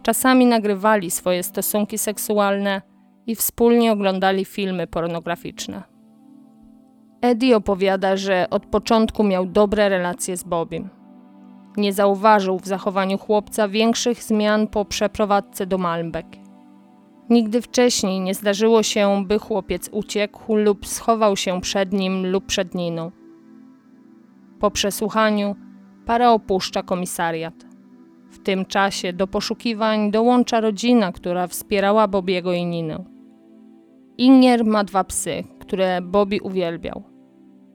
Czasami 0.03 0.45
nagrywali 0.45 1.11
swoje 1.11 1.43
stosunki 1.43 1.97
seksualne 1.97 2.81
i 3.27 3.35
wspólnie 3.35 3.91
oglądali 3.91 4.45
filmy 4.45 4.87
pornograficzne. 4.87 5.83
Eddie 7.21 7.57
opowiada, 7.57 8.17
że 8.17 8.47
od 8.49 8.65
początku 8.65 9.23
miał 9.23 9.45
dobre 9.45 9.89
relacje 9.89 10.37
z 10.37 10.43
Bobim. 10.43 10.96
Nie 11.77 11.93
zauważył 11.93 12.59
w 12.59 12.67
zachowaniu 12.67 13.17
chłopca 13.17 13.67
większych 13.67 14.23
zmian 14.23 14.67
po 14.67 14.85
przeprowadzce 14.85 15.65
do 15.65 15.77
Malmbek. 15.77 16.25
Nigdy 17.29 17.61
wcześniej 17.61 18.19
nie 18.19 18.33
zdarzyło 18.33 18.83
się, 18.83 19.23
by 19.27 19.39
chłopiec 19.39 19.89
uciekł 19.91 20.55
lub 20.55 20.87
schował 20.87 21.37
się 21.37 21.61
przed 21.61 21.93
nim 21.93 22.31
lub 22.31 22.45
przed 22.45 22.75
Niną. 22.75 23.11
Po 24.59 24.71
przesłuchaniu 24.71 25.55
para 26.05 26.31
opuszcza 26.31 26.83
komisariat. 26.83 27.53
W 28.31 28.39
tym 28.39 28.65
czasie 28.65 29.13
do 29.13 29.27
poszukiwań 29.27 30.11
dołącza 30.11 30.61
rodzina, 30.61 31.11
która 31.11 31.47
wspierała 31.47 32.07
Bobiego 32.07 32.53
i 32.53 32.65
Ninę. 32.65 33.03
Inier 34.17 34.65
ma 34.65 34.83
dwa 34.83 35.03
psy, 35.03 35.43
które 35.59 36.01
Bobby 36.01 36.41
uwielbiał. 36.41 37.16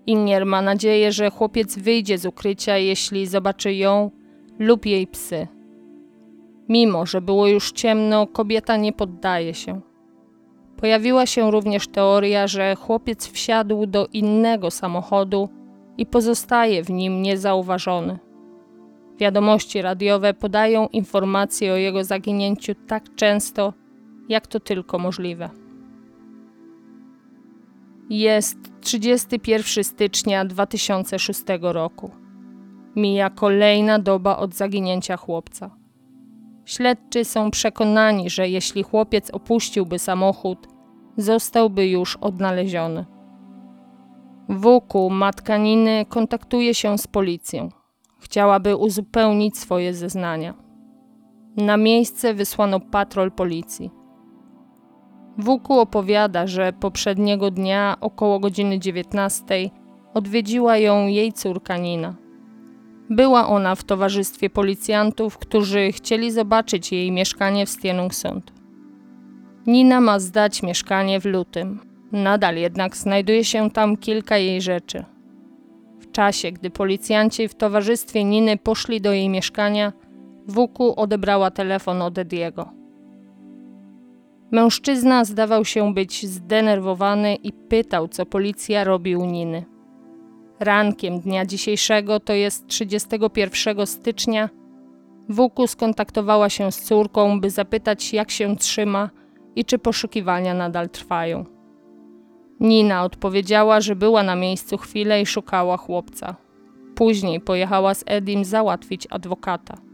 Inier 0.07 0.47
ma 0.47 0.63
nadzieję, 0.63 1.13
że 1.13 1.31
chłopiec 1.31 1.79
wyjdzie 1.79 2.19
z 2.19 2.27
ukrycia, 2.27 2.79
jeśli 2.79 3.27
zobaczy 3.27 3.75
ją 3.75 4.11
lub 4.59 4.87
jej 4.87 5.07
psy. 5.07 5.47
Mimo, 6.69 7.07
że 7.07 7.21
było 7.21 7.47
już 7.49 7.73
ciemno, 7.73 8.27
kobieta 8.27 8.77
nie 8.77 8.93
poddaje 8.93 9.55
się. 9.55 9.81
Pojawiła 10.77 11.27
się 11.27 11.51
również 11.51 11.89
teoria, 11.89 12.47
że 12.47 12.75
chłopiec 12.75 13.27
wsiadł 13.27 13.87
do 13.87 14.07
innego 14.13 14.71
samochodu 14.71 15.49
i 15.99 16.07
pozostaje 16.07 16.85
w 16.85 16.91
nim 16.91 17.23
niezauważony. 17.23 18.19
Wiadomości 19.19 19.83
radiowe 19.83 20.35
podają 20.35 20.89
informacje 20.89 21.73
o 21.73 21.77
jego 21.77 22.05
zaginięciu 22.05 22.75
tak 22.87 23.15
często, 23.15 23.73
jak 24.29 24.47
to 24.47 24.61
tylko 24.61 24.99
możliwe. 24.99 25.62
Jest 28.13 28.59
31 28.81 29.85
stycznia 29.85 30.45
2006 30.45 31.43
roku. 31.61 32.11
Mija 32.97 33.31
kolejna 33.31 33.99
doba 33.99 34.37
od 34.37 34.55
zaginięcia 34.55 35.17
chłopca. 35.17 35.71
Śledczy 36.65 37.25
są 37.25 37.51
przekonani, 37.51 38.31
że 38.31 38.49
jeśli 38.49 38.83
chłopiec 38.83 39.31
opuściłby 39.31 39.99
samochód, 39.99 40.69
zostałby 41.17 41.87
już 41.87 42.17
odnaleziony. 42.17 43.07
Wuku, 44.49 45.11
matka 45.11 45.57
Niny, 45.57 46.07
kontaktuje 46.09 46.75
się 46.75 46.99
z 46.99 47.07
policją. 47.07 47.69
Chciałaby 48.21 48.77
uzupełnić 48.77 49.59
swoje 49.59 49.95
zeznania. 49.95 50.55
Na 51.57 51.77
miejsce 51.77 52.35
wysłano 52.35 52.81
patrol 52.81 53.31
policji. 53.31 54.02
Wuku 55.39 55.79
opowiada, 55.79 56.47
że 56.47 56.73
poprzedniego 56.73 57.51
dnia 57.51 57.97
około 58.01 58.39
godziny 58.41 58.79
19 58.79 59.71
odwiedziła 60.15 60.77
ją 60.77 61.07
jej 61.07 61.33
córka 61.33 61.77
Nina. 61.77 62.15
Była 63.11 63.49
ona 63.49 63.75
w 63.75 63.85
towarzystwie 63.85 64.51
policjantów, 64.51 65.39
którzy 65.39 65.93
chcieli 65.93 66.31
zobaczyć 66.31 66.93
jej 66.93 67.13
mieszkanie 67.13 67.67
w 67.67 67.71
Stenungsund. 67.71 68.53
Nina 69.67 70.01
ma 70.01 70.19
zdać 70.19 70.63
mieszkanie 70.63 71.21
w 71.21 71.25
lutym. 71.25 71.81
Nadal 72.13 72.57
jednak 72.57 72.97
znajduje 72.97 73.45
się 73.45 73.71
tam 73.71 73.97
kilka 73.97 74.39
jej 74.39 74.63
rzeczy. 74.63 75.05
W 76.01 76.11
czasie, 76.13 76.53
gdy 76.53 76.71
policjanci 76.71 77.49
w 77.49 77.55
towarzystwie 77.55 78.25
Niny 78.25 78.57
poszli 78.57 79.01
do 79.01 79.13
jej 79.13 79.29
mieszkania, 79.29 79.93
Wuku 80.49 81.01
odebrała 81.01 81.51
telefon 81.51 82.03
od 82.03 82.19
Ediego. 82.19 82.82
Mężczyzna 84.53 85.25
zdawał 85.25 85.65
się 85.65 85.95
być 85.95 86.27
zdenerwowany 86.27 87.35
i 87.35 87.53
pytał, 87.53 88.09
co 88.09 88.27
policja 88.27 88.85
robi 88.85 89.17
u 89.17 89.25
Niny. 89.25 89.65
Rankiem 90.61 91.21
dnia 91.21 91.47
dzisiejszego, 91.47 92.21
to 92.21 92.33
jest 92.33 92.67
31 92.67 93.87
stycznia, 93.87 94.49
Wuku 95.29 95.67
skontaktowała 95.67 96.49
się 96.49 96.73
z 96.73 96.81
córką, 96.83 97.41
by 97.41 97.51
zapytać, 97.51 98.13
jak 98.13 98.31
się 98.31 98.57
trzyma 98.57 99.11
i 99.57 99.65
czy 99.65 99.79
poszukiwania 99.79 100.55
nadal 100.55 100.91
trwają. 100.91 101.45
Nina 102.61 103.05
odpowiedziała, 103.05 103.81
że 103.81 103.97
była 103.97 104.23
na 104.23 104.37
miejscu 104.37 104.79
chwilę 104.79 105.23
i 105.23 105.27
szukała 105.27 105.77
chłopca. 105.77 106.37
Później 106.95 107.41
pojechała 107.41 107.95
z 107.95 108.05
Edim 108.07 108.45
załatwić 108.45 109.07
adwokata. 109.11 109.92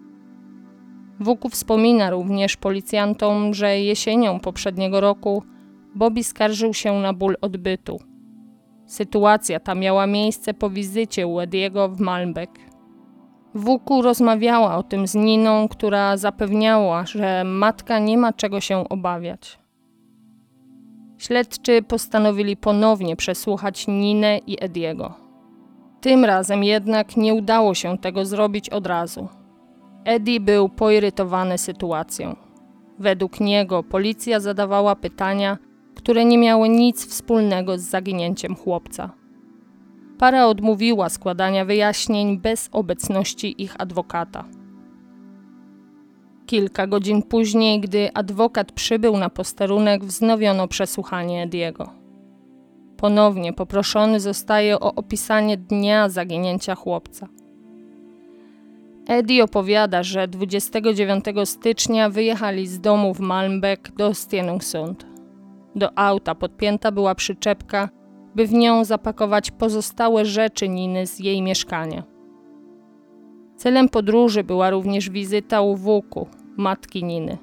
Wuku 1.20 1.48
wspomina 1.48 2.10
również 2.10 2.56
policjantom, 2.56 3.54
że 3.54 3.80
jesienią 3.80 4.40
poprzedniego 4.40 5.00
roku 5.00 5.42
Bobby 5.94 6.24
skarżył 6.24 6.74
się 6.74 6.92
na 6.92 7.12
ból 7.12 7.36
odbytu. 7.40 7.98
Sytuacja 8.86 9.60
ta 9.60 9.74
miała 9.74 10.06
miejsce 10.06 10.54
po 10.54 10.70
wizycie 10.70 11.26
u 11.26 11.40
Ediego 11.40 11.88
w 11.88 12.00
Malmbeck. 12.00 12.52
Wuku 13.54 14.02
rozmawiała 14.02 14.76
o 14.76 14.82
tym 14.82 15.06
z 15.06 15.14
Niną, 15.14 15.68
która 15.68 16.16
zapewniała, 16.16 17.06
że 17.06 17.44
matka 17.44 17.98
nie 17.98 18.18
ma 18.18 18.32
czego 18.32 18.60
się 18.60 18.88
obawiać. 18.88 19.58
Śledczy 21.18 21.82
postanowili 21.82 22.56
ponownie 22.56 23.16
przesłuchać 23.16 23.86
Ninę 23.88 24.38
i 24.38 24.64
Ediego. 24.64 25.14
Tym 26.00 26.24
razem 26.24 26.64
jednak 26.64 27.16
nie 27.16 27.34
udało 27.34 27.74
się 27.74 27.98
tego 27.98 28.24
zrobić 28.24 28.70
od 28.70 28.86
razu. 28.86 29.28
Eddie 30.08 30.40
był 30.40 30.68
poirytowany 30.68 31.58
sytuacją. 31.58 32.36
Według 32.98 33.40
niego 33.40 33.82
policja 33.82 34.40
zadawała 34.40 34.96
pytania, 34.96 35.58
które 35.94 36.24
nie 36.24 36.38
miały 36.38 36.68
nic 36.68 37.06
wspólnego 37.06 37.78
z 37.78 37.82
zaginięciem 37.82 38.56
chłopca. 38.56 39.10
Para 40.18 40.46
odmówiła 40.46 41.08
składania 41.08 41.64
wyjaśnień 41.64 42.38
bez 42.38 42.68
obecności 42.72 43.62
ich 43.62 43.74
adwokata. 43.78 44.44
Kilka 46.46 46.86
godzin 46.86 47.22
później, 47.22 47.80
gdy 47.80 48.10
adwokat 48.14 48.72
przybył 48.72 49.16
na 49.16 49.30
posterunek, 49.30 50.04
wznowiono 50.04 50.68
przesłuchanie 50.68 51.42
Ediego. 51.42 51.90
Ponownie 52.96 53.52
poproszony 53.52 54.20
zostaje 54.20 54.80
o 54.80 54.94
opisanie 54.94 55.56
dnia 55.56 56.08
zaginięcia 56.08 56.74
chłopca. 56.74 57.28
Eddie 59.08 59.44
opowiada, 59.44 60.02
że 60.02 60.28
29 60.28 61.24
stycznia 61.44 62.10
wyjechali 62.10 62.66
z 62.66 62.80
domu 62.80 63.14
w 63.14 63.20
Malmbeck 63.20 63.92
do 63.92 64.14
Stenungsund. 64.14 65.06
Do 65.74 65.98
auta 65.98 66.34
podpięta 66.34 66.92
była 66.92 67.14
przyczepka, 67.14 67.88
by 68.34 68.46
w 68.46 68.52
nią 68.52 68.84
zapakować 68.84 69.50
pozostałe 69.50 70.24
rzeczy 70.24 70.68
Niny 70.68 71.06
z 71.06 71.18
jej 71.18 71.42
mieszkania. 71.42 72.02
Celem 73.56 73.88
podróży 73.88 74.44
była 74.44 74.70
również 74.70 75.10
wizyta 75.10 75.60
u 75.60 75.76
Wuku, 75.76 76.28
matki 76.56 77.04
Niny. 77.04 77.38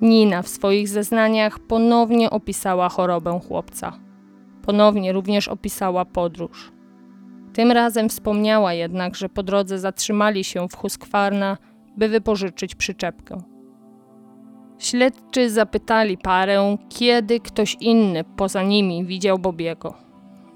Nina 0.00 0.42
w 0.42 0.48
swoich 0.48 0.88
zeznaniach 0.88 1.58
ponownie 1.58 2.30
opisała 2.30 2.88
chorobę 2.88 3.40
chłopca. 3.48 3.92
Ponownie 4.62 5.12
również 5.12 5.48
opisała 5.48 6.04
podróż. 6.04 6.72
Tym 7.52 7.72
razem 7.72 8.08
wspomniała 8.08 8.72
jednak, 8.72 9.16
że 9.16 9.28
po 9.28 9.42
drodze 9.42 9.78
zatrzymali 9.78 10.44
się 10.44 10.68
w 10.68 10.76
Huskwarna, 10.76 11.56
by 11.96 12.08
wypożyczyć 12.08 12.74
przyczepkę. 12.74 13.42
Śledczy 14.78 15.50
zapytali 15.50 16.18
parę, 16.18 16.76
kiedy 16.88 17.40
ktoś 17.40 17.76
inny 17.80 18.24
poza 18.24 18.62
nimi 18.62 19.04
widział 19.04 19.38
Bobiego. 19.38 19.94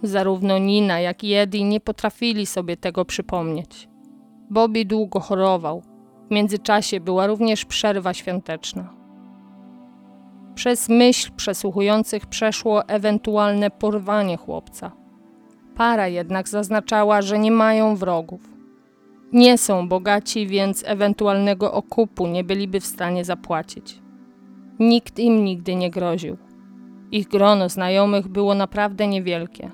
Zarówno 0.03 0.59
Nina, 0.59 1.01
jak 1.01 1.25
i 1.25 1.35
Eddie 1.35 1.65
nie 1.65 1.81
potrafili 1.81 2.47
sobie 2.47 2.77
tego 2.77 3.05
przypomnieć. 3.05 3.89
Bobby 4.51 4.85
długo 4.85 5.21
chorował. 5.21 5.83
W 6.29 6.35
międzyczasie 6.35 7.01
była 7.01 7.27
również 7.27 7.65
przerwa 7.65 8.15
świąteczna. 8.15 8.95
Przez 10.55 10.89
myśl 10.89 11.31
przesłuchujących 11.37 12.27
przeszło 12.27 12.89
ewentualne 12.89 13.71
porwanie 13.71 14.37
chłopca. 14.37 15.06
Para 15.77 16.09
jednak 16.09 16.49
zaznaczała, 16.49 17.23
że 17.23 17.39
nie 17.39 17.51
mają 17.51 17.97
wrogów. 17.97 18.41
Nie 19.33 19.59
są 19.59 19.89
bogaci, 19.89 20.47
więc 20.47 20.85
ewentualnego 20.87 21.73
okupu 21.73 22.27
nie 22.27 22.45
byliby 22.45 22.81
w 22.81 22.87
stanie 22.87 23.25
zapłacić. 23.25 24.01
Nikt 24.79 25.19
im 25.19 25.45
nigdy 25.45 25.75
nie 25.75 25.91
groził. 25.91 26.37
Ich 27.13 27.29
grono 27.29 27.69
znajomych 27.69 28.29
było 28.29 28.55
naprawdę 28.55 29.07
niewielkie. 29.07 29.71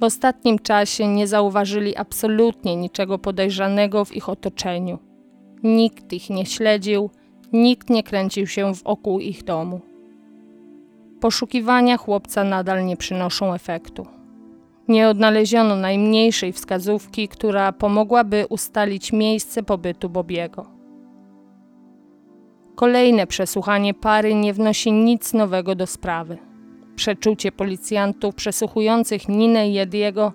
W 0.00 0.04
ostatnim 0.04 0.58
czasie 0.58 1.08
nie 1.08 1.26
zauważyli 1.26 1.96
absolutnie 1.96 2.76
niczego 2.76 3.18
podejrzanego 3.18 4.04
w 4.04 4.16
ich 4.16 4.28
otoczeniu. 4.28 4.98
Nikt 5.62 6.12
ich 6.12 6.30
nie 6.30 6.46
śledził, 6.46 7.10
nikt 7.52 7.90
nie 7.90 8.02
kręcił 8.02 8.46
się 8.46 8.72
wokół 8.74 9.20
ich 9.20 9.44
domu. 9.44 9.80
Poszukiwania 11.20 11.96
chłopca 11.96 12.44
nadal 12.44 12.86
nie 12.86 12.96
przynoszą 12.96 13.54
efektu. 13.54 14.06
Nie 14.88 15.08
odnaleziono 15.08 15.76
najmniejszej 15.76 16.52
wskazówki, 16.52 17.28
która 17.28 17.72
pomogłaby 17.72 18.46
ustalić 18.48 19.12
miejsce 19.12 19.62
pobytu 19.62 20.10
Bobiego. 20.10 20.66
Kolejne 22.74 23.26
przesłuchanie 23.26 23.94
pary 23.94 24.34
nie 24.34 24.52
wnosi 24.52 24.92
nic 24.92 25.32
nowego 25.32 25.74
do 25.74 25.86
sprawy. 25.86 26.38
Przeczucie 26.96 27.52
policjantów 27.52 28.34
przesłuchujących 28.34 29.28
Ninę 29.28 29.68
i 29.70 29.78
Ediego, 29.78 30.32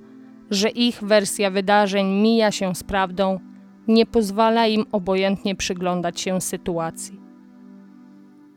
że 0.52 0.70
ich 0.70 1.04
wersja 1.04 1.52
wydarzeń 1.52 2.08
mija 2.08 2.52
się 2.52 2.76
z 2.76 2.84
prawdą, 2.84 3.40
nie 3.88 4.06
pozwala 4.06 4.68
im 4.68 4.86
obojętnie 4.92 5.56
przyglądać 5.56 6.20
się 6.22 6.42
sytuacji. 6.42 7.20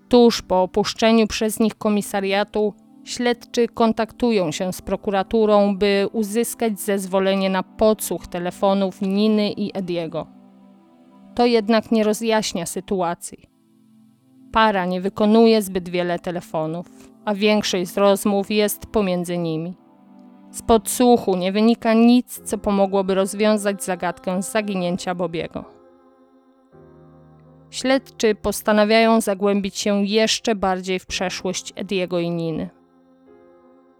Tuż 0.08 0.42
po 0.42 0.62
opuszczeniu 0.62 1.26
przez 1.26 1.60
nich 1.60 1.74
komisariatu, 1.74 2.74
śledczy 3.04 3.68
kontaktują 3.68 4.52
się 4.52 4.72
z 4.72 4.82
prokuraturą, 4.82 5.76
by 5.76 6.08
uzyskać 6.12 6.80
zezwolenie 6.80 7.50
na 7.50 7.62
podsłuch 7.62 8.26
telefonów 8.26 9.00
Niny 9.00 9.52
i 9.52 9.78
Ediego. 9.78 10.26
To 11.34 11.46
jednak 11.46 11.92
nie 11.92 12.04
rozjaśnia 12.04 12.66
sytuacji. 12.66 13.48
Para 14.52 14.86
nie 14.86 15.00
wykonuje 15.00 15.62
zbyt 15.62 15.88
wiele 15.88 16.18
telefonów, 16.18 16.86
a 17.24 17.34
większość 17.34 17.90
z 17.90 17.96
rozmów 17.96 18.50
jest 18.50 18.86
pomiędzy 18.86 19.38
nimi. 19.38 19.74
Z 20.50 20.62
podsłuchu 20.62 21.36
nie 21.36 21.52
wynika 21.52 21.94
nic, 21.94 22.40
co 22.44 22.58
pomogłoby 22.58 23.14
rozwiązać 23.14 23.84
zagadkę 23.84 24.42
zaginięcia 24.42 25.14
Bobiego. 25.14 25.64
Śledczy 27.70 28.34
postanawiają 28.34 29.20
zagłębić 29.20 29.78
się 29.78 30.04
jeszcze 30.04 30.54
bardziej 30.54 30.98
w 30.98 31.06
przeszłość 31.06 31.72
Ediego 31.76 32.18
i 32.18 32.30
Niny. 32.30 32.81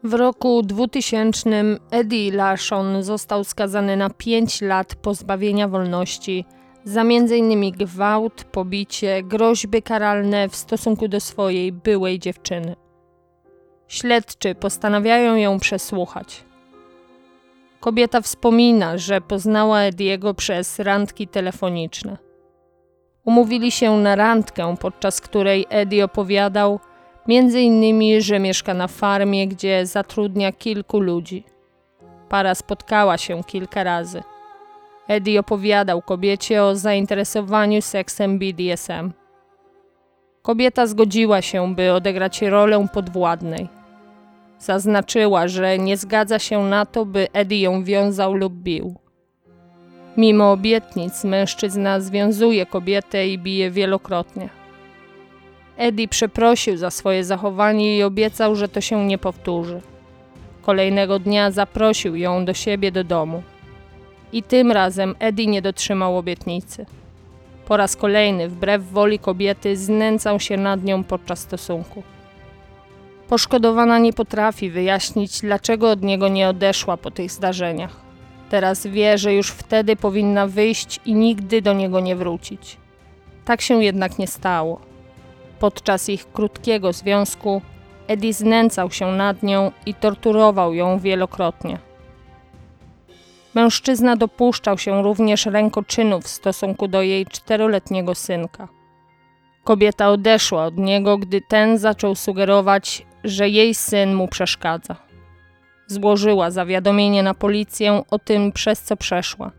W 0.05 0.15
roku 0.15 0.62
2000 0.62 1.51
Eddie 1.91 2.33
Lashon 2.33 3.03
został 3.03 3.45
skazany 3.45 3.97
na 3.97 4.11
5 4.11 4.61
lat 4.61 4.95
pozbawienia 4.95 5.69
wolności 5.69 6.45
za 6.85 7.01
m.in. 7.01 7.73
gwałt, 7.73 8.45
pobicie, 8.45 9.23
groźby 9.23 9.83
karalne 9.83 10.49
w 10.49 10.57
stosunku 10.57 11.09
do 11.09 11.21
swojej 11.21 11.73
byłej 11.73 12.19
dziewczyny. 12.19 12.77
Śledczy 13.88 14.55
postanawiają 14.55 15.37
ją 15.37 15.61
przesłuchać. 15.61 16.45
Kobieta 17.81 18.21
wspomina, 18.21 18.99
że 18.99 19.21
poznała 19.21 19.81
Ediego 19.81 20.35
przez 20.35 20.79
randki 20.79 21.29
telefoniczne. 21.29 22.19
Umówili 23.25 23.73
się 23.73 23.97
na 23.97 24.17
randkę, 24.17 24.75
podczas 24.81 25.21
której 25.21 25.67
Eddie 25.69 26.05
opowiadał 26.05 26.81
między 27.28 27.61
innymi, 27.61 28.22
że 28.22 28.38
mieszka 28.38 28.74
na 28.74 28.88
farmie, 28.88 29.48
gdzie 29.48 29.87
zatrudnia 29.87 30.52
kilku 30.52 31.00
ludzi. 31.00 31.44
Para 32.28 32.54
spotkała 32.54 33.18
się 33.18 33.44
kilka 33.44 33.85
razy. 33.85 34.22
Eddie 35.08 35.40
opowiadał 35.40 36.02
kobiecie 36.02 36.64
o 36.64 36.76
zainteresowaniu 36.76 37.82
seksem 37.82 38.38
BDSM. 38.38 39.12
Kobieta 40.42 40.87
zgodziła 40.87 41.42
się, 41.42 41.74
by 41.74 41.92
odegrać 41.92 42.42
rolę 42.42 42.87
podwładnej. 42.92 43.68
Zaznaczyła, 44.58 45.48
że 45.48 45.78
nie 45.78 45.96
zgadza 45.96 46.38
się 46.38 46.64
na 46.64 46.87
to, 46.87 47.06
by 47.06 47.28
Eddie 47.32 47.61
ją 47.61 47.85
wiązał 47.85 48.35
lub 48.35 48.52
bił. 48.52 48.94
Mimo 50.16 50.52
obietnic, 50.52 51.24
mężczyzna 51.24 52.00
związuje 52.00 52.66
kobietę 52.66 53.28
i 53.28 53.38
bije 53.38 53.70
wielokrotnie. 53.70 54.62
Eddie 55.83 56.09
przeprosił 56.09 56.77
za 56.77 56.90
swoje 56.90 57.25
zachowanie 57.25 57.97
i 57.97 58.03
obiecał, 58.03 58.57
że 58.57 58.68
to 58.68 58.81
się 58.81 59.07
nie 59.07 59.18
powtórzy. 59.18 59.81
Kolejnego 60.62 61.18
dnia 61.18 61.51
zaprosił 61.51 62.16
ją 62.16 62.45
do 62.45 62.55
siebie 62.55 62.92
do 62.92 63.05
domu. 63.05 63.42
I 64.33 64.42
tym 64.42 64.73
razem 64.73 65.14
Eddie 65.18 65.47
nie 65.47 65.62
dotrzymał 65.62 66.18
obietnicy. 66.18 66.87
Po 67.66 67.77
raz 67.77 67.97
kolejny, 67.97 68.49
wbrew 68.49 68.90
woli 68.92 69.18
kobiety, 69.18 69.77
znęcał 69.77 70.40
się 70.40 70.57
nad 70.57 70.85
nią 70.85 71.05
podczas 71.05 71.38
stosunku. 71.38 72.03
Poszkodowana 73.29 73.99
nie 73.99 74.12
potrafi 74.12 74.71
wyjaśnić, 74.71 75.40
dlaczego 75.40 75.90
od 75.90 76.03
niego 76.03 76.29
nie 76.29 76.49
odeszła 76.49 76.97
po 76.97 77.11
tych 77.11 77.31
zdarzeniach. 77.31 77.97
Teraz 78.51 78.87
wie, 78.87 79.18
że 79.18 79.35
już 79.35 79.51
wtedy 79.51 79.97
powinna 79.97 80.47
wyjść 80.47 81.01
i 81.07 81.14
nigdy 81.14 81.62
do 81.62 81.73
niego 81.73 82.01
nie 82.01 82.16
wrócić. 82.16 82.77
Tak 83.45 83.61
się 83.61 83.85
jednak 83.85 84.18
nie 84.18 84.27
stało. 84.27 84.91
Podczas 85.62 86.09
ich 86.09 86.33
krótkiego 86.33 86.92
związku 86.92 87.62
Eddie 88.09 88.33
znęcał 88.33 88.90
się 88.90 89.12
nad 89.12 89.42
nią 89.42 89.72
i 89.87 89.94
torturował 89.94 90.75
ją 90.75 90.98
wielokrotnie. 90.98 91.79
Mężczyzna 93.55 94.16
dopuszczał 94.16 94.79
się 94.79 95.03
również 95.03 95.46
rękoczynów 95.46 96.25
w 96.25 96.29
stosunku 96.29 96.88
do 96.88 97.03
jej 97.03 97.27
czteroletniego 97.27 98.14
synka. 98.14 98.68
Kobieta 99.64 100.11
odeszła 100.11 100.64
od 100.64 100.77
niego, 100.77 101.18
gdy 101.18 101.40
ten 101.48 101.79
zaczął 101.79 102.14
sugerować, 102.14 103.07
że 103.25 103.48
jej 103.48 103.75
syn 103.75 104.14
mu 104.14 104.29
przeszkadza. 104.29 104.96
Złożyła 105.87 106.51
zawiadomienie 106.51 107.22
na 107.22 107.35
policję 107.35 108.03
o 108.11 108.18
tym, 108.18 108.53
przez 108.53 108.83
co 108.83 108.96
przeszła. 108.96 109.51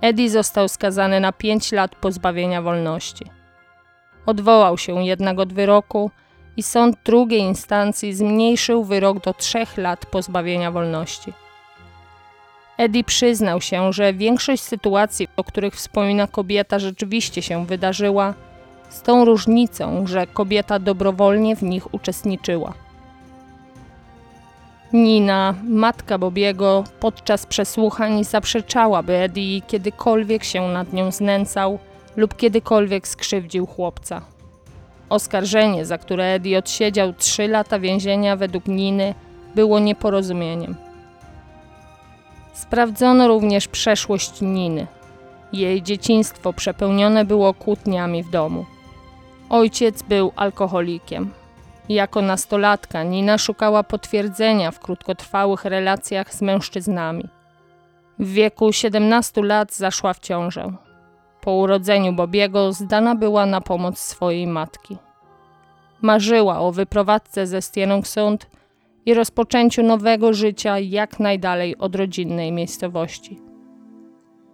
Eddie 0.00 0.30
został 0.30 0.68
skazany 0.68 1.20
na 1.20 1.32
pięć 1.32 1.72
lat 1.72 1.94
pozbawienia 1.94 2.62
wolności. 2.62 3.43
Odwołał 4.26 4.78
się 4.78 5.04
jednak 5.04 5.38
od 5.38 5.52
wyroku 5.52 6.10
i 6.56 6.62
sąd 6.62 6.96
drugiej 7.04 7.40
instancji 7.40 8.14
zmniejszył 8.14 8.84
wyrok 8.84 9.24
do 9.24 9.34
trzech 9.34 9.76
lat 9.76 10.06
pozbawienia 10.06 10.70
wolności. 10.70 11.32
Eddie 12.78 13.04
przyznał 13.04 13.60
się, 13.60 13.92
że 13.92 14.14
większość 14.14 14.62
sytuacji, 14.62 15.28
o 15.36 15.44
których 15.44 15.74
wspomina 15.74 16.26
kobieta, 16.26 16.78
rzeczywiście 16.78 17.42
się 17.42 17.66
wydarzyła, 17.66 18.34
z 18.88 19.02
tą 19.02 19.24
różnicą, 19.24 20.06
że 20.06 20.26
kobieta 20.26 20.78
dobrowolnie 20.78 21.56
w 21.56 21.62
nich 21.62 21.94
uczestniczyła. 21.94 22.74
Nina, 24.92 25.54
matka 25.64 26.18
Bobiego, 26.18 26.84
podczas 27.00 27.46
przesłuchań 27.46 28.24
zaprzeczała, 28.24 29.02
by 29.02 29.16
Eddie 29.16 29.60
kiedykolwiek 29.60 30.44
się 30.44 30.68
nad 30.68 30.92
nią 30.92 31.10
znęcał 31.10 31.78
lub 32.16 32.36
kiedykolwiek 32.36 33.08
skrzywdził 33.08 33.66
chłopca. 33.66 34.22
Oskarżenie, 35.08 35.84
za 35.84 35.98
które 35.98 36.24
Eddie 36.24 36.58
odsiedział 36.58 37.12
trzy 37.12 37.48
lata 37.48 37.78
więzienia 37.78 38.36
według 38.36 38.66
Niny, 38.66 39.14
było 39.54 39.78
nieporozumieniem. 39.78 40.76
Sprawdzono 42.52 43.28
również 43.28 43.68
przeszłość 43.68 44.40
Niny. 44.40 44.86
Jej 45.52 45.82
dzieciństwo 45.82 46.52
przepełnione 46.52 47.24
było 47.24 47.54
kłótniami 47.54 48.22
w 48.22 48.30
domu. 48.30 48.66
Ojciec 49.50 50.02
był 50.02 50.32
alkoholikiem. 50.36 51.30
Jako 51.88 52.22
nastolatka 52.22 53.02
Nina 53.02 53.38
szukała 53.38 53.82
potwierdzenia 53.82 54.70
w 54.70 54.80
krótkotrwałych 54.80 55.64
relacjach 55.64 56.34
z 56.34 56.42
mężczyznami. 56.42 57.28
W 58.18 58.32
wieku 58.32 58.72
17 58.72 59.42
lat 59.42 59.74
zaszła 59.74 60.14
w 60.14 60.18
ciążę. 60.18 60.72
Po 61.44 61.52
urodzeniu 61.52 62.12
Bobiego 62.12 62.72
zdana 62.72 63.14
była 63.14 63.46
na 63.46 63.60
pomoc 63.60 63.98
swojej 63.98 64.46
matki. 64.46 64.96
Marzyła 66.02 66.60
o 66.60 66.72
wyprowadzce 66.72 67.46
ze 67.46 67.62
Stenungsund 67.62 68.50
i 69.06 69.14
rozpoczęciu 69.14 69.82
nowego 69.82 70.32
życia 70.32 70.78
jak 70.78 71.20
najdalej 71.20 71.78
od 71.78 71.96
rodzinnej 71.96 72.52
miejscowości. 72.52 73.40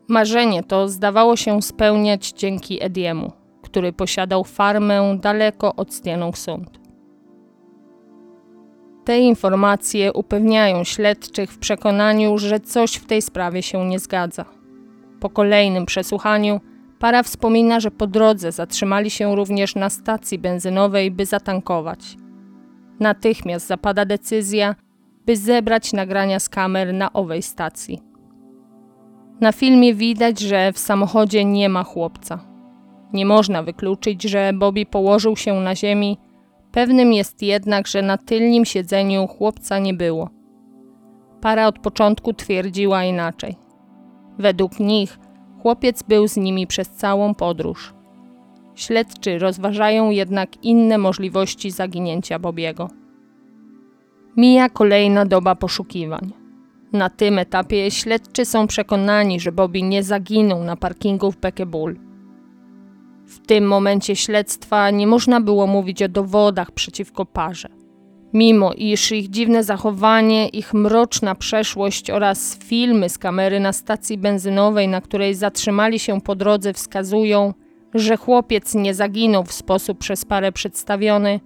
Marzenie 0.09 0.63
to 0.63 0.89
zdawało 0.89 1.37
się 1.37 1.63
spełniać 1.63 2.33
dzięki 2.33 2.85
Ediemu, 2.85 3.33
który 3.63 3.93
posiadał 3.93 4.45
farmę 4.45 5.19
daleko 5.21 5.75
od 5.75 5.95
Stenungsund. 5.95 6.81
Te 9.05 9.19
informacje 9.19 10.13
upewniają 10.13 10.85
śledczych 10.85 11.53
w 11.53 11.59
przekonaniu, 11.59 12.39
że 12.39 12.61
coś 12.61 12.95
w 12.95 13.07
tej 13.07 13.23
sprawie 13.23 13.63
się 13.63 13.85
nie 13.85 13.99
zgadza. 13.99 14.45
Po 15.21 15.31
kolejnym 15.31 15.87
przesłuchaniu 15.87 16.61
para 17.01 17.23
wspomina, 17.23 17.81
że 17.81 17.91
po 17.91 18.07
drodze 18.07 18.53
zatrzymali 18.53 19.11
się 19.11 19.37
również 19.37 19.75
na 19.75 19.91
stacji 19.91 20.39
benzynowej, 20.39 21.11
by 21.11 21.27
zatankować. 21.27 22.17
Natychmiast 23.01 23.67
zapada 23.67 24.05
decyzja, 24.05 24.75
by 25.27 25.37
zebrać 25.37 25.93
nagrania 25.93 26.39
z 26.41 26.49
kamer 26.49 26.95
na 26.95 27.13
owej 27.13 27.43
stacji. 27.43 28.01
Na 29.41 29.53
filmie 29.53 29.95
widać, 29.95 30.41
że 30.41 30.73
w 30.73 30.79
samochodzie 30.79 31.45
nie 31.45 31.69
ma 31.69 31.85
chłopca. 31.85 32.39
Nie 33.13 33.27
można 33.27 33.63
wykluczyć, 33.63 34.23
że 34.23 34.53
Bobby 34.53 34.87
położył 34.87 35.37
się 35.37 35.55
na 35.55 35.77
ziemi 35.77 36.19
Pewnym 36.73 37.13
jest 37.13 37.43
jednak, 37.43 37.87
że 37.87 38.03
na 38.03 38.19
tylnym 38.19 38.65
siedzeniu 38.65 39.27
chłopca 39.27 39.79
nie 39.79 39.95
było. 39.95 40.31
Para 41.41 41.67
od 41.67 41.79
początku 41.79 42.33
twierdziła 42.33 43.05
inaczej. 43.05 43.57
Według 44.39 44.81
nich 44.81 45.19
chłopiec 45.63 46.03
był 46.03 46.29
z 46.29 46.37
nimi 46.37 46.67
przez 46.67 46.91
całą 46.91 47.35
podróż. 47.35 47.95
Śledczy 48.75 49.39
rozważają 49.39 50.11
jednak 50.11 50.65
inne 50.65 50.99
możliwości 50.99 51.71
zaginięcia 51.71 52.39
Bobiego. 52.39 52.91
Mija 54.37 54.69
kolejna 54.69 55.27
doba 55.27 55.55
poszukiwań. 55.55 56.33
Na 56.93 57.11
tym 57.11 57.39
etapie 57.39 57.91
śledczy 57.91 58.45
są 58.45 58.67
przekonani, 58.67 59.41
że 59.41 59.53
Bobby 59.53 59.83
nie 59.83 60.03
zaginął 60.03 60.65
na 60.65 60.77
parkingu 60.77 61.33
w 61.33 61.37
Bekebul. 61.37 61.99
W 63.27 63.47
tym 63.47 63.67
momencie 63.67 64.17
śledztwa 64.17 64.91
nie 64.91 65.07
można 65.07 65.41
było 65.41 65.67
mówić 65.67 66.03
o 66.03 66.09
dowodach 66.09 66.71
przeciwko 66.71 67.27
parze. 67.27 67.80
Mimo 68.33 68.73
iż 68.73 69.13
ich 69.13 69.31
dziwne 69.31 69.65
zachowanie, 69.65 70.49
ich 70.49 70.75
mroczna 70.75 71.35
przeszłość 71.35 72.11
oraz 72.11 72.59
filmy 72.59 73.09
z 73.09 73.19
kamery 73.19 73.61
na 73.61 73.73
stacji 73.73 74.19
benzynowej, 74.19 74.89
na 74.89 75.01
której 75.01 75.35
zatrzymali 75.35 75.99
się 75.99 76.21
po 76.21 76.35
drodze, 76.35 76.73
wskazują, 76.73 77.55
że 77.95 78.17
chłopiec 78.17 78.75
nie 78.75 78.95
zaginął 78.95 79.45
w 79.45 79.53
sposób 79.53 79.99
przez 79.99 80.25
parę 80.25 80.53
przedstawiony, 80.53 81.41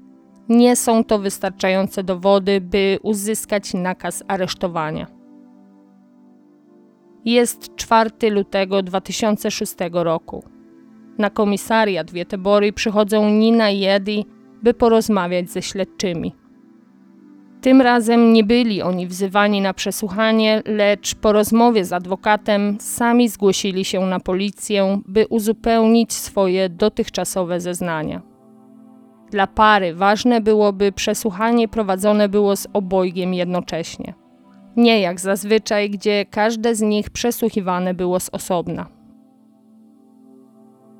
nie 0.49 0.77
są 0.77 1.05
to 1.05 1.19
wystarczające 1.19 2.03
dowody, 2.03 2.61
by 2.61 2.99
uzyskać 3.03 3.75
nakaz 3.75 4.25
aresztowania. 4.29 5.07
Jest 7.25 7.77
4 7.77 8.11
lutego 8.31 8.83
2006 8.83 9.75
roku. 9.93 10.45
Na 11.19 11.31
komisariat 11.31 12.11
w 12.11 12.15
Göteborg 12.15 12.73
przychodzą 12.73 13.31
Nina 13.31 13.71
i 13.71 13.85
Eddie, 13.85 14.25
by 14.63 14.75
porozmawiać 14.75 15.51
ze 15.51 15.63
śledczymi. 15.63 16.44
Tym 17.65 17.81
razem 17.81 18.33
nie 18.33 18.45
byli 18.45 18.83
oni 18.83 19.07
wzywani 19.07 19.61
na 19.61 19.75
przesłuchanie, 19.75 20.63
lecz 20.67 21.15
po 21.15 21.33
rozmowie 21.33 21.85
z 21.85 21.93
adwokatem 21.93 22.77
sami 22.81 23.29
zgłosili 23.29 23.85
się 23.85 24.01
na 24.01 24.21
policję, 24.21 25.01
by 25.07 25.27
uzupełnić 25.27 26.13
swoje 26.13 26.69
dotychczasowe 26.69 27.61
zeznania. 27.61 28.23
Dla 29.31 29.47
pary 29.47 29.95
ważne 29.95 30.41
było, 30.41 30.73
by 30.73 30.93
przesłuchanie 30.93 31.69
prowadzone 31.69 32.29
było 32.29 32.57
z 32.57 32.67
obojgiem 32.73 33.35
jednocześnie. 33.35 34.15
Nie 34.77 35.01
jak 35.01 35.21
zazwyczaj, 35.21 35.91
gdzie 35.91 36.25
każde 36.31 36.75
z 36.75 36.81
nich 36.81 37.11
przesłuchiwane 37.11 37.95
było 37.95 38.21
z 38.21 38.29
osobna. 38.33 38.87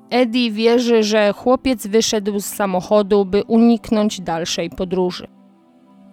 Eddie 0.09 0.51
wierzy, 0.51 1.03
że 1.03 1.33
chłopiec 1.33 1.87
wyszedł 1.87 2.39
z 2.39 2.45
samochodu, 2.45 3.25
by 3.25 3.43
uniknąć 3.43 4.21
dalszej 4.21 4.69
podróży. 4.69 5.27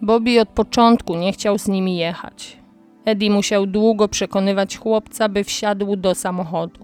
Bobby 0.02 0.40
od 0.40 0.48
początku 0.48 1.14
nie 1.14 1.32
chciał 1.32 1.58
z 1.58 1.68
nimi 1.68 1.96
jechać. 1.96 2.58
Eddie 3.04 3.30
musiał 3.30 3.66
długo 3.66 4.08
przekonywać 4.08 4.78
chłopca, 4.78 5.28
by 5.28 5.44
wsiadł 5.44 5.96
do 5.96 6.14
samochodu. 6.14 6.80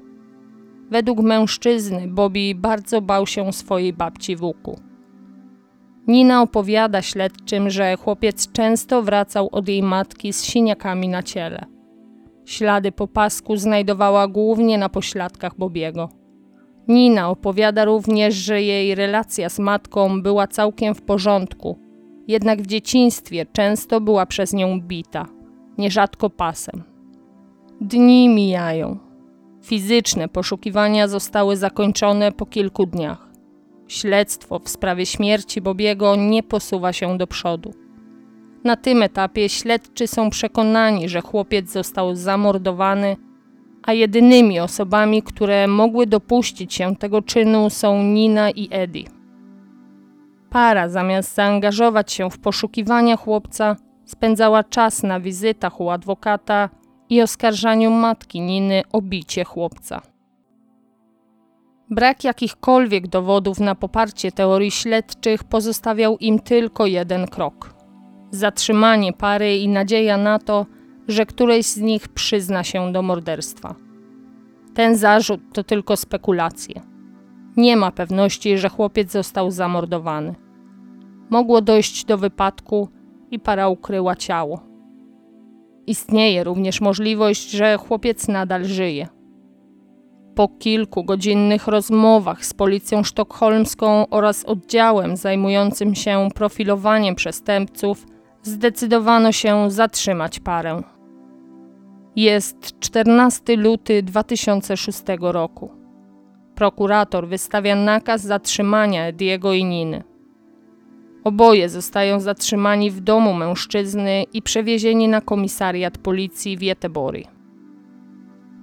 Według 0.90 1.20
mężczyzny 1.20 2.08
Bobby 2.08 2.54
bardzo 2.54 3.02
bał 3.02 3.26
się 3.26 3.52
swojej 3.52 3.92
babci 3.92 4.36
Wuku. 4.36 4.80
Nina 6.06 6.42
opowiada 6.42 7.02
śledczym, 7.02 7.70
że 7.70 7.96
chłopiec 7.96 8.52
często 8.52 9.02
wracał 9.02 9.48
od 9.52 9.68
jej 9.68 9.82
matki 9.82 10.32
z 10.32 10.44
siniakami 10.44 11.08
na 11.08 11.22
ciele. 11.22 11.64
Ślady 12.44 12.92
po 12.92 13.08
pasku 13.08 13.56
znajdowała 13.56 14.28
głównie 14.28 14.78
na 14.78 14.88
pośladkach 14.88 15.56
Bobiego. 15.56 16.08
Nina 16.88 17.30
opowiada 17.30 17.84
również, 17.84 18.34
że 18.34 18.62
jej 18.62 18.94
relacja 18.94 19.48
z 19.48 19.58
matką 19.58 20.22
była 20.22 20.46
całkiem 20.46 20.94
w 20.94 21.02
porządku, 21.02 21.87
jednak 22.28 22.62
w 22.62 22.66
dzieciństwie 22.66 23.46
często 23.52 24.00
była 24.00 24.26
przez 24.26 24.52
nią 24.52 24.80
bita, 24.80 25.26
nierzadko 25.78 26.30
pasem. 26.30 26.82
Dni 27.80 28.28
mijają. 28.28 28.98
Fizyczne 29.62 30.28
poszukiwania 30.28 31.08
zostały 31.08 31.56
zakończone 31.56 32.32
po 32.32 32.46
kilku 32.46 32.86
dniach. 32.86 33.28
Śledztwo 33.88 34.58
w 34.58 34.68
sprawie 34.68 35.06
śmierci 35.06 35.60
Bobiego 35.60 36.16
nie 36.16 36.42
posuwa 36.42 36.92
się 36.92 37.18
do 37.18 37.26
przodu. 37.26 37.74
Na 38.64 38.76
tym 38.76 39.02
etapie 39.02 39.48
śledczy 39.48 40.06
są 40.06 40.30
przekonani, 40.30 41.08
że 41.08 41.20
chłopiec 41.20 41.72
został 41.72 42.14
zamordowany 42.14 43.16
a 43.82 43.92
jedynymi 43.92 44.60
osobami, 44.60 45.22
które 45.22 45.66
mogły 45.66 46.06
dopuścić 46.06 46.74
się 46.74 46.96
tego 46.96 47.22
czynu 47.22 47.70
są 47.70 48.02
Nina 48.02 48.50
i 48.50 48.68
Eddie. 48.70 49.17
Para 50.50 50.88
zamiast 50.88 51.34
zaangażować 51.34 52.12
się 52.12 52.30
w 52.30 52.38
poszukiwania 52.38 53.16
chłopca, 53.16 53.76
spędzała 54.04 54.64
czas 54.64 55.02
na 55.02 55.20
wizytach 55.20 55.80
u 55.80 55.90
adwokata 55.90 56.68
i 57.08 57.22
oskarżaniu 57.22 57.90
matki 57.90 58.40
Niny 58.40 58.82
o 58.92 59.02
bicie 59.02 59.44
chłopca. 59.44 60.02
Brak 61.90 62.24
jakichkolwiek 62.24 63.08
dowodów 63.08 63.60
na 63.60 63.74
poparcie 63.74 64.32
teorii 64.32 64.70
śledczych 64.70 65.44
pozostawiał 65.44 66.18
im 66.18 66.38
tylko 66.38 66.86
jeden 66.86 67.26
krok: 67.26 67.74
zatrzymanie 68.30 69.12
pary 69.12 69.56
i 69.56 69.68
nadzieja 69.68 70.16
na 70.16 70.38
to, 70.38 70.66
że 71.08 71.26
któreś 71.26 71.66
z 71.66 71.76
nich 71.76 72.08
przyzna 72.08 72.64
się 72.64 72.92
do 72.92 73.02
morderstwa. 73.02 73.74
Ten 74.74 74.96
zarzut 74.96 75.40
to 75.52 75.64
tylko 75.64 75.96
spekulacje. 75.96 76.97
Nie 77.58 77.76
ma 77.76 77.90
pewności, 77.92 78.58
że 78.58 78.68
chłopiec 78.68 79.12
został 79.12 79.50
zamordowany. 79.50 80.34
Mogło 81.30 81.60
dojść 81.60 82.04
do 82.04 82.18
wypadku 82.18 82.88
i 83.30 83.38
para 83.38 83.68
ukryła 83.68 84.16
ciało. 84.16 84.60
Istnieje 85.86 86.44
również 86.44 86.80
możliwość, 86.80 87.50
że 87.50 87.76
chłopiec 87.76 88.28
nadal 88.28 88.64
żyje. 88.64 89.08
Po 90.34 90.48
kilku 90.48 91.04
godzinnych 91.04 91.66
rozmowach 91.66 92.44
z 92.44 92.54
policją 92.54 93.02
sztokholmską 93.02 94.08
oraz 94.10 94.44
oddziałem 94.44 95.16
zajmującym 95.16 95.94
się 95.94 96.28
profilowaniem 96.34 97.14
przestępców, 97.14 98.06
zdecydowano 98.42 99.32
się 99.32 99.70
zatrzymać 99.70 100.40
parę. 100.40 100.82
Jest 102.16 102.80
14 102.80 103.56
luty 103.56 104.02
2006 104.02 105.02
roku. 105.20 105.77
Prokurator 106.58 107.28
wystawia 107.28 107.76
nakaz 107.76 108.22
zatrzymania 108.22 109.12
Diego 109.12 109.52
i 109.52 109.64
Niny. 109.64 110.02
Oboje 111.24 111.68
zostają 111.68 112.20
zatrzymani 112.20 112.90
w 112.90 113.00
domu 113.00 113.34
mężczyzny 113.34 114.24
i 114.32 114.42
przewiezieni 114.42 115.08
na 115.08 115.20
komisariat 115.20 115.98
policji 115.98 116.56
w 116.56 116.62
Jetebori. 116.62 117.24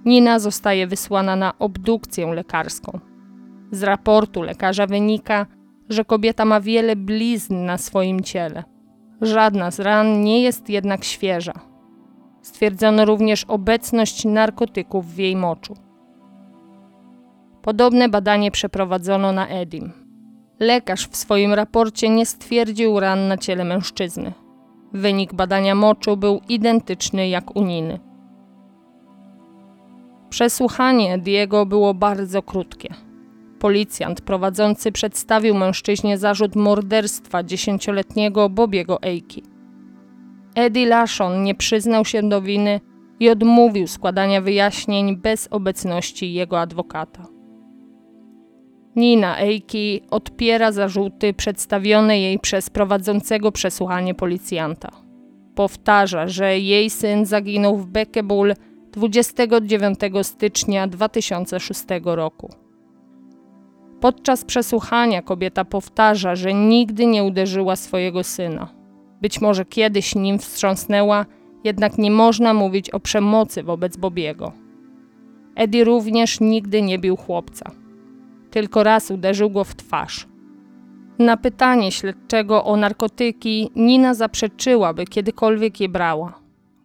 Nina 0.04 0.38
zostaje 0.38 0.86
wysłana 0.86 1.36
na 1.36 1.58
obdukcję 1.58 2.26
lekarską. 2.26 3.00
Z 3.70 3.82
raportu 3.82 4.42
lekarza 4.42 4.86
wynika, 4.86 5.46
że 5.88 6.04
kobieta 6.04 6.44
ma 6.44 6.60
wiele 6.60 6.96
blizn 6.96 7.64
na 7.64 7.78
swoim 7.78 8.20
ciele. 8.20 8.64
Żadna 9.20 9.70
z 9.70 9.80
ran 9.80 10.22
nie 10.22 10.42
jest 10.42 10.68
jednak 10.68 11.04
świeża. 11.04 11.54
Stwierdzono 12.42 13.04
również 13.04 13.44
obecność 13.44 14.24
narkotyków 14.24 15.06
w 15.06 15.18
jej 15.18 15.36
moczu. 15.36 15.85
Podobne 17.66 18.08
badanie 18.08 18.50
przeprowadzono 18.50 19.32
na 19.32 19.48
Edim. 19.48 19.92
Lekarz 20.60 21.08
w 21.08 21.16
swoim 21.16 21.54
raporcie 21.54 22.08
nie 22.08 22.26
stwierdził 22.26 23.00
ran 23.00 23.28
na 23.28 23.38
ciele 23.38 23.64
mężczyzny. 23.64 24.32
Wynik 24.92 25.34
badania 25.34 25.74
moczu 25.74 26.16
był 26.16 26.40
identyczny 26.48 27.28
jak 27.28 27.56
u 27.56 27.64
Niny. 27.64 28.00
Przesłuchanie 30.30 31.18
Diego 31.18 31.66
było 31.66 31.94
bardzo 31.94 32.42
krótkie. 32.42 32.94
Policjant 33.58 34.20
prowadzący 34.20 34.92
przedstawił 34.92 35.54
mężczyźnie 35.54 36.18
zarzut 36.18 36.56
morderstwa 36.56 37.42
dziesięcioletniego 37.42 38.48
Bobiego 38.48 39.02
Eiki. 39.02 39.42
Eddie 40.54 40.86
Lashon 40.86 41.42
nie 41.42 41.54
przyznał 41.54 42.04
się 42.04 42.28
do 42.28 42.42
winy 42.42 42.80
i 43.20 43.30
odmówił 43.30 43.86
składania 43.86 44.40
wyjaśnień 44.40 45.16
bez 45.16 45.48
obecności 45.50 46.34
jego 46.34 46.60
adwokata. 46.60 47.35
Nina 48.96 49.38
Eiki 49.40 50.00
odpiera 50.10 50.72
zarzuty 50.72 51.34
przedstawione 51.34 52.20
jej 52.20 52.38
przez 52.38 52.70
prowadzącego 52.70 53.52
przesłuchanie 53.52 54.14
policjanta. 54.14 54.88
Powtarza, 55.54 56.28
że 56.28 56.58
jej 56.58 56.90
syn 56.90 57.26
zaginął 57.26 57.76
w 57.76 57.86
Bekebul 57.86 58.54
29 58.92 59.98
stycznia 60.22 60.86
2006 60.86 61.84
roku. 62.04 62.50
Podczas 64.00 64.44
przesłuchania 64.44 65.22
kobieta 65.22 65.64
powtarza, 65.64 66.34
że 66.34 66.54
nigdy 66.54 67.06
nie 67.06 67.24
uderzyła 67.24 67.76
swojego 67.76 68.24
syna. 68.24 68.68
Być 69.20 69.40
może 69.40 69.64
kiedyś 69.64 70.14
nim 70.14 70.38
wstrząsnęła, 70.38 71.26
jednak 71.64 71.98
nie 71.98 72.10
można 72.10 72.54
mówić 72.54 72.90
o 72.90 73.00
przemocy 73.00 73.62
wobec 73.62 73.96
Bobiego. 73.96 74.52
Eddie 75.54 75.84
również 75.84 76.40
nigdy 76.40 76.82
nie 76.82 76.98
bił 76.98 77.16
chłopca. 77.16 77.70
Tylko 78.56 78.82
raz 78.82 79.10
uderzył 79.10 79.50
go 79.50 79.64
w 79.64 79.74
twarz. 79.74 80.26
Na 81.18 81.36
pytanie 81.36 81.92
śledczego 81.92 82.64
o 82.64 82.76
narkotyki 82.76 83.70
Nina 83.74 84.14
zaprzeczyła, 84.14 84.94
by 84.94 85.04
kiedykolwiek 85.04 85.80
je 85.80 85.88
brała. 85.88 86.40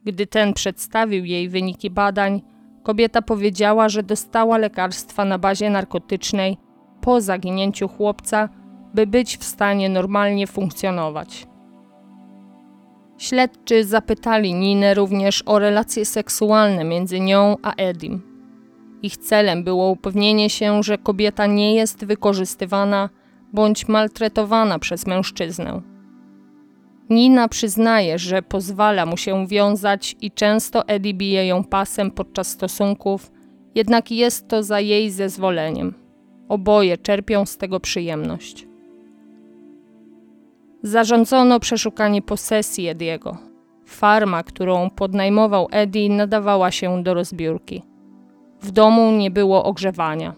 Gdy 0.05 0.27
ten 0.27 0.53
przedstawił 0.53 1.25
jej 1.25 1.49
wyniki 1.49 1.89
badań, 1.89 2.41
kobieta 2.84 3.21
powiedziała, 3.21 3.89
że 3.89 4.03
dostała 4.03 4.57
lekarstwa 4.57 5.25
na 5.25 5.39
bazie 5.39 5.69
narkotycznej 5.69 6.57
po 7.01 7.21
zaginięciu 7.21 7.88
chłopca, 7.88 8.49
by 8.93 9.07
być 9.07 9.38
w 9.38 9.43
stanie 9.43 9.89
normalnie 9.89 10.47
funkcjonować. 10.47 11.47
Śledczy 13.17 13.86
zapytali 13.86 14.53
Ninę 14.53 14.93
również 14.93 15.43
o 15.45 15.60
relacje 15.60 16.05
seksualne 16.05 16.84
między 16.84 17.19
nią 17.19 17.55
a 17.62 17.73
Edim. 17.75 18.31
Ich 19.03 19.17
celem 19.17 19.63
było 19.63 19.89
upewnienie 19.89 20.49
się, 20.49 20.83
że 20.83 20.97
kobieta 20.97 21.45
nie 21.45 21.75
jest 21.75 22.05
wykorzystywana 22.05 23.09
bądź 23.53 23.87
maltretowana 23.87 24.79
przez 24.79 25.07
mężczyznę. 25.07 25.81
Nina 27.09 27.47
przyznaje, 27.47 28.19
że 28.19 28.41
pozwala 28.41 29.05
mu 29.05 29.17
się 29.17 29.47
wiązać 29.47 30.15
i 30.21 30.31
często 30.31 30.87
Eddie 30.87 31.13
bije 31.13 31.47
ją 31.47 31.63
pasem 31.63 32.11
podczas 32.11 32.47
stosunków, 32.47 33.31
jednak 33.75 34.11
jest 34.11 34.47
to 34.47 34.63
za 34.63 34.79
jej 34.79 35.11
zezwoleniem. 35.11 35.93
Oboje 36.49 36.97
czerpią 36.97 37.45
z 37.45 37.57
tego 37.57 37.79
przyjemność. 37.79 38.67
Zarządzono 40.83 41.59
przeszukanie 41.59 42.21
posesji 42.21 42.87
Ediego. 42.87 43.37
Farma, 43.85 44.43
którą 44.43 44.89
podnajmował 44.89 45.67
Eddie, 45.71 46.09
nadawała 46.09 46.71
się 46.71 47.03
do 47.03 47.13
rozbiórki. 47.13 47.90
W 48.62 48.71
domu 48.71 49.12
nie 49.12 49.32
było 49.32 49.63
ogrzewania. 49.63 50.34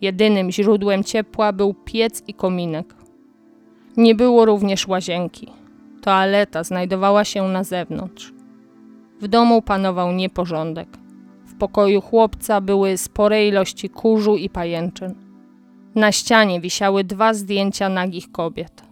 Jedynym 0.00 0.50
źródłem 0.50 1.04
ciepła 1.04 1.52
był 1.52 1.74
piec 1.74 2.22
i 2.28 2.34
kominek. 2.34 2.94
Nie 3.96 4.14
było 4.14 4.44
również 4.44 4.88
łazienki. 4.88 5.52
Toaleta 6.02 6.64
znajdowała 6.64 7.24
się 7.24 7.48
na 7.48 7.64
zewnątrz. 7.64 8.32
W 9.20 9.28
domu 9.28 9.62
panował 9.62 10.12
nieporządek. 10.12 10.88
W 11.46 11.54
pokoju 11.58 12.00
chłopca 12.00 12.60
były 12.60 12.96
spore 12.96 13.46
ilości 13.46 13.90
kurzu 13.90 14.36
i 14.36 14.50
pajęczyn. 14.50 15.14
Na 15.94 16.12
ścianie 16.12 16.60
wisiały 16.60 17.04
dwa 17.04 17.34
zdjęcia 17.34 17.88
nagich 17.88 18.32
kobiet. 18.32 18.82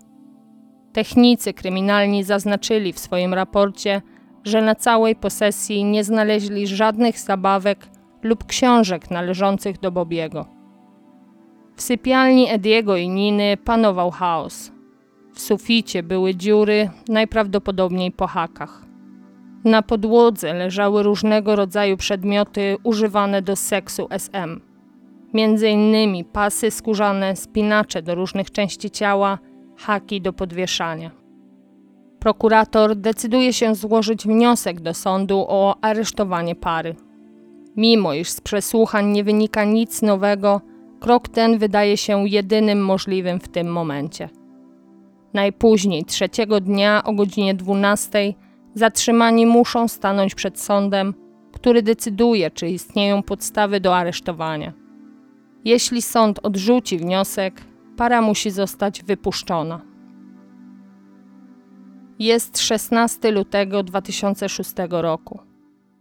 Technicy 0.93 1.55
kryminalni 1.55 2.25
zaznaczyli 2.25 2.93
w 2.93 2.99
swoim 2.99 3.35
raporcie, 3.35 4.03
że 4.45 4.62
na 4.62 4.75
całej 4.75 5.17
posesji 5.17 5.85
nie 5.85 6.05
znaleźli 6.05 6.67
żadnych 6.67 7.19
zabawek 7.19 7.88
lub 8.23 8.45
książek 8.45 9.11
należących 9.11 9.81
do 9.81 9.93
Bobiego. 9.93 10.47
W 11.77 11.83
sypialni 11.83 12.51
Ediego 12.51 12.97
i 12.97 13.09
Niny 13.09 13.57
panował 13.57 14.11
chaos. 14.11 14.73
W 15.35 15.41
suficie 15.41 16.03
były 16.03 16.35
dziury, 16.35 16.91
najprawdopodobniej 17.09 18.13
po 18.13 18.27
hakach. 18.27 18.83
Na 19.65 19.83
podłodze 19.83 20.55
leżały 20.55 21.03
różnego 21.03 21.57
rodzaju 21.57 21.97
przedmioty 21.97 22.77
używane 22.83 23.43
do 23.43 23.57
seksu 23.57 24.07
SM. 24.11 24.61
Między 25.35 25.69
innymi 25.69 26.25
pasy 26.25 26.71
skórzane, 26.71 27.37
spinacze 27.37 28.03
do 28.03 28.15
różnych 28.15 28.51
części 28.51 28.91
ciała, 28.91 29.39
haki 29.77 30.21
do 30.21 30.33
podwieszania. 30.33 31.11
Prokurator 32.19 32.97
decyduje 32.97 33.53
się 33.53 33.75
złożyć 33.75 34.27
wniosek 34.27 34.81
do 34.81 34.95
sądu 34.95 35.45
o 35.49 35.77
aresztowanie 35.81 36.55
pary. 36.55 36.97
Mimo 37.77 38.15
iż 38.15 38.31
z 38.31 38.41
przesłuchań 38.41 39.07
nie 39.07 39.25
wynika 39.25 39.65
nic 39.65 40.03
nowego, 40.03 40.61
krok 41.01 41.29
ten 41.29 41.59
wydaje 41.59 41.97
się 41.97 42.29
jedynym 42.29 42.85
możliwym 42.85 43.41
w 43.41 43.49
tym 43.49 43.73
momencie. 43.73 44.29
Najpóźniej 45.35 46.05
trzeciego 46.05 46.61
dnia 46.61 47.05
o 47.05 47.13
godzinie 47.13 47.55
12 47.55 48.35
zatrzymani 48.75 49.47
muszą 49.47 49.89
stanąć 49.89 50.35
przed 50.35 50.61
sądem, 50.61 51.15
który 51.53 51.83
decyduje, 51.83 52.51
czy 52.51 52.69
istnieją 52.69 53.23
podstawy 53.23 53.81
do 53.81 53.97
aresztowania. 53.97 54.73
Jeśli 55.65 56.03
sąd 56.03 56.41
odrzuci 56.43 56.99
wniosek, 56.99 57.63
para 57.97 58.23
musi 58.23 58.51
zostać 58.51 59.03
wypuszczona. 59.03 59.81
Jest 62.19 62.59
16 62.59 63.31
lutego 63.31 63.83
2006 63.83 64.73
roku. 64.91 65.52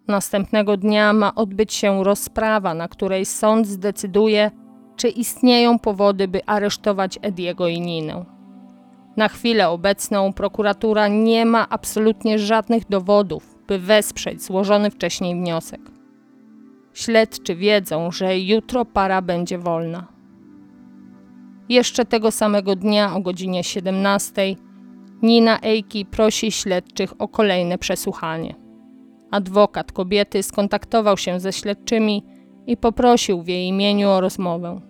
Następnego 0.07 0.77
dnia 0.77 1.13
ma 1.13 1.35
odbyć 1.35 1.73
się 1.73 2.03
rozprawa, 2.03 2.73
na 2.73 2.87
której 2.87 3.25
sąd 3.25 3.67
zdecyduje, 3.67 4.51
czy 4.95 5.09
istnieją 5.09 5.79
powody, 5.79 6.27
by 6.27 6.45
aresztować 6.45 7.19
Ediego 7.21 7.67
i 7.67 7.81
Ninę. 7.81 8.25
Na 9.17 9.27
chwilę 9.27 9.69
obecną 9.69 10.33
prokuratura 10.33 11.07
nie 11.07 11.45
ma 11.45 11.69
absolutnie 11.69 12.39
żadnych 12.39 12.87
dowodów, 12.89 13.55
by 13.67 13.79
wesprzeć 13.79 14.43
złożony 14.43 14.91
wcześniej 14.91 15.35
wniosek. 15.35 15.81
Śledczy 16.93 17.55
wiedzą, 17.55 18.11
że 18.11 18.39
jutro 18.39 18.85
para 18.85 19.21
będzie 19.21 19.57
wolna. 19.57 20.07
Jeszcze 21.69 22.05
tego 22.05 22.31
samego 22.31 22.75
dnia 22.75 23.15
o 23.15 23.21
godzinie 23.21 23.63
17 23.63 24.55
Nina 25.21 25.59
Eiki 25.61 26.05
prosi 26.05 26.51
śledczych 26.51 27.13
o 27.19 27.27
kolejne 27.27 27.77
przesłuchanie. 27.77 28.60
Adwokat 29.31 29.91
kobiety 29.91 30.43
skontaktował 30.43 31.17
się 31.17 31.39
ze 31.39 31.53
śledczymi 31.53 32.23
i 32.67 32.77
poprosił 32.77 33.41
w 33.41 33.47
jej 33.47 33.67
imieniu 33.67 34.09
o 34.09 34.21
rozmowę. 34.21 34.81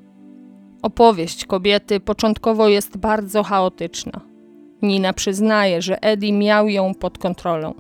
Opowieść 0.82 1.45
kobiety 1.45 1.99
początkowo 1.99 2.67
jest 2.67 2.97
bardzo 2.97 3.43
chaotyczna. 3.43 4.21
Nina 4.82 5.13
przyznaje, 5.13 5.82
że 5.82 6.04
Eddie 6.04 6.34
miał 6.34 6.67
ją 6.69 6.93
pod 6.93 7.17
kontrolą. 7.17 7.73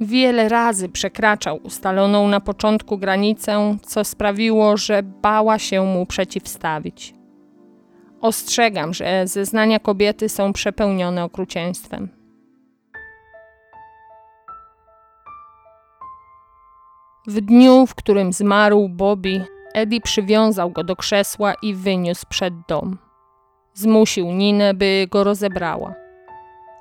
Wiele 0.00 0.48
razy 0.48 0.88
przekraczał 0.88 1.60
ustaloną 1.62 2.28
na 2.28 2.40
początku 2.40 2.98
granicę, 2.98 3.76
co 3.82 4.04
sprawiło, 4.04 4.76
że 4.76 5.02
bała 5.02 5.58
się 5.58 5.84
mu 5.84 6.06
przeciwstawić. 6.06 7.14
Ostrzegam, 8.20 8.94
że 8.94 9.26
zeznania 9.26 9.78
kobiety 9.78 10.28
są 10.28 10.52
przepełnione 10.52 11.24
okrucieństwem. 11.24 12.21
W 17.26 17.40
dniu, 17.40 17.86
w 17.86 17.94
którym 17.94 18.32
zmarł 18.32 18.88
Bobby, 18.88 19.46
Eddie 19.74 20.00
przywiązał 20.00 20.70
go 20.70 20.84
do 20.84 20.96
krzesła 20.96 21.54
i 21.62 21.74
wyniósł 21.74 22.26
przed 22.28 22.54
dom. 22.68 22.98
Zmusił 23.74 24.26
Ninę, 24.32 24.74
by 24.74 25.06
go 25.10 25.24
rozebrała. 25.24 25.94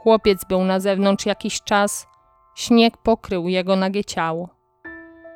Chłopiec 0.04 0.46
był 0.46 0.64
na 0.64 0.80
zewnątrz 0.80 1.26
jakiś 1.26 1.62
czas, 1.62 2.08
śnieg 2.56 2.98
pokrył 2.98 3.48
jego 3.48 3.76
nagie 3.76 4.06
ciało. 4.06 4.50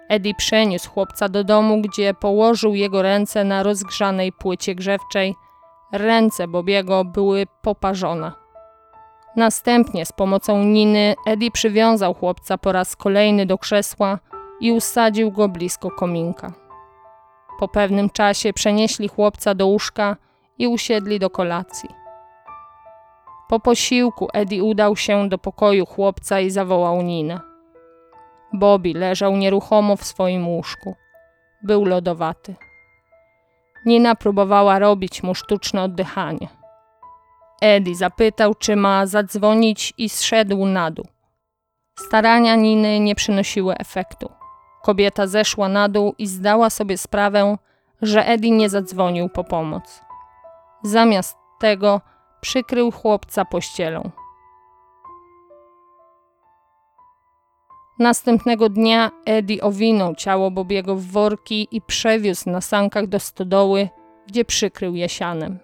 Eddie 0.09 0.33
przeniósł 0.35 0.91
chłopca 0.91 1.29
do 1.29 1.43
domu, 1.43 1.81
gdzie 1.81 2.13
położył 2.13 2.75
jego 2.75 3.01
ręce 3.01 3.43
na 3.43 3.63
rozgrzanej 3.63 4.31
płycie 4.31 4.75
grzewczej. 4.75 5.35
Ręce 5.91 6.47
Bobiego 6.47 7.05
były 7.05 7.45
poparzone. 7.61 8.31
Następnie 9.35 10.05
z 10.05 10.11
pomocą 10.11 10.63
Niny 10.63 11.15
Eddie 11.27 11.51
przywiązał 11.51 12.13
chłopca 12.13 12.57
po 12.57 12.71
raz 12.71 12.95
kolejny 12.95 13.45
do 13.45 13.57
krzesła 13.57 14.19
i 14.59 14.71
usadził 14.71 15.31
go 15.31 15.49
blisko 15.49 15.91
kominka. 15.91 16.53
Po 17.59 17.67
pewnym 17.67 18.09
czasie 18.09 18.53
przenieśli 18.53 19.07
chłopca 19.07 19.55
do 19.55 19.67
łóżka 19.67 20.15
i 20.57 20.67
usiedli 20.67 21.19
do 21.19 21.29
kolacji. 21.29 21.89
Po 23.49 23.59
posiłku 23.59 24.27
Eddie 24.33 24.63
udał 24.63 24.95
się 24.95 25.29
do 25.29 25.37
pokoju 25.37 25.85
chłopca 25.85 26.39
i 26.39 26.49
zawołał 26.49 27.01
Ninę. 27.01 27.39
Bobby 28.53 28.93
leżał 28.93 29.37
nieruchomo 29.37 29.95
w 29.95 30.03
swoim 30.03 30.47
łóżku. 30.47 30.95
Był 31.63 31.85
lodowaty. 31.85 32.55
Nina 33.85 34.15
próbowała 34.15 34.79
robić 34.79 35.23
mu 35.23 35.35
sztuczne 35.35 35.83
oddychanie. 35.83 36.47
Eddie 37.61 37.95
zapytał, 37.95 38.55
czy 38.55 38.75
ma 38.75 39.05
zadzwonić 39.05 39.93
i 39.97 40.09
zszedł 40.09 40.65
na 40.65 40.91
dół. 40.91 41.05
Starania 41.99 42.55
Niny 42.55 42.99
nie 42.99 43.15
przynosiły 43.15 43.75
efektu. 43.75 44.29
Kobieta 44.85 45.27
zeszła 45.27 45.69
na 45.69 45.89
dół 45.89 46.15
i 46.17 46.27
zdała 46.27 46.69
sobie 46.69 46.97
sprawę, 46.97 47.57
że 48.01 48.25
Eddie 48.25 48.51
nie 48.51 48.69
zadzwonił 48.69 49.29
po 49.29 49.43
pomoc. 49.43 50.01
Zamiast 50.83 51.37
tego 51.59 52.01
przykrył 52.41 52.91
chłopca 52.91 53.45
pościelą. 53.45 54.11
Następnego 57.99 58.69
dnia 58.69 59.11
Eddie 59.25 59.61
owinął 59.61 60.15
ciało 60.15 60.51
Bobiego 60.51 60.95
w 60.95 61.05
worki 61.05 61.67
i 61.71 61.81
przewiózł 61.81 62.49
na 62.49 62.61
sankach 62.61 63.07
do 63.07 63.19
stodoły, 63.19 63.89
gdzie 64.27 64.45
przykrył 64.45 64.95
je 64.95 65.09
sianem. 65.09 65.59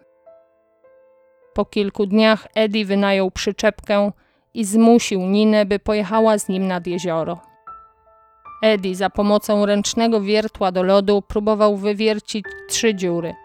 Po 1.53 1.65
kilku 1.65 2.05
dniach 2.05 2.47
Eddie 2.55 2.85
wynajął 2.85 3.31
przyczepkę 3.31 4.11
i 4.53 4.65
zmusił 4.65 5.21
Ninę, 5.21 5.65
by 5.65 5.79
pojechała 5.79 6.37
z 6.37 6.47
nim 6.47 6.67
nad 6.67 6.87
jezioro. 6.87 7.50
Eddie 8.61 8.95
za 8.95 9.09
pomocą 9.09 9.65
ręcznego 9.65 10.21
wiertła 10.21 10.71
do 10.71 10.83
lodu 10.83 11.21
próbował 11.21 11.77
wywiercić 11.77 12.45
trzy 12.69 12.95
dziury. 12.95 13.35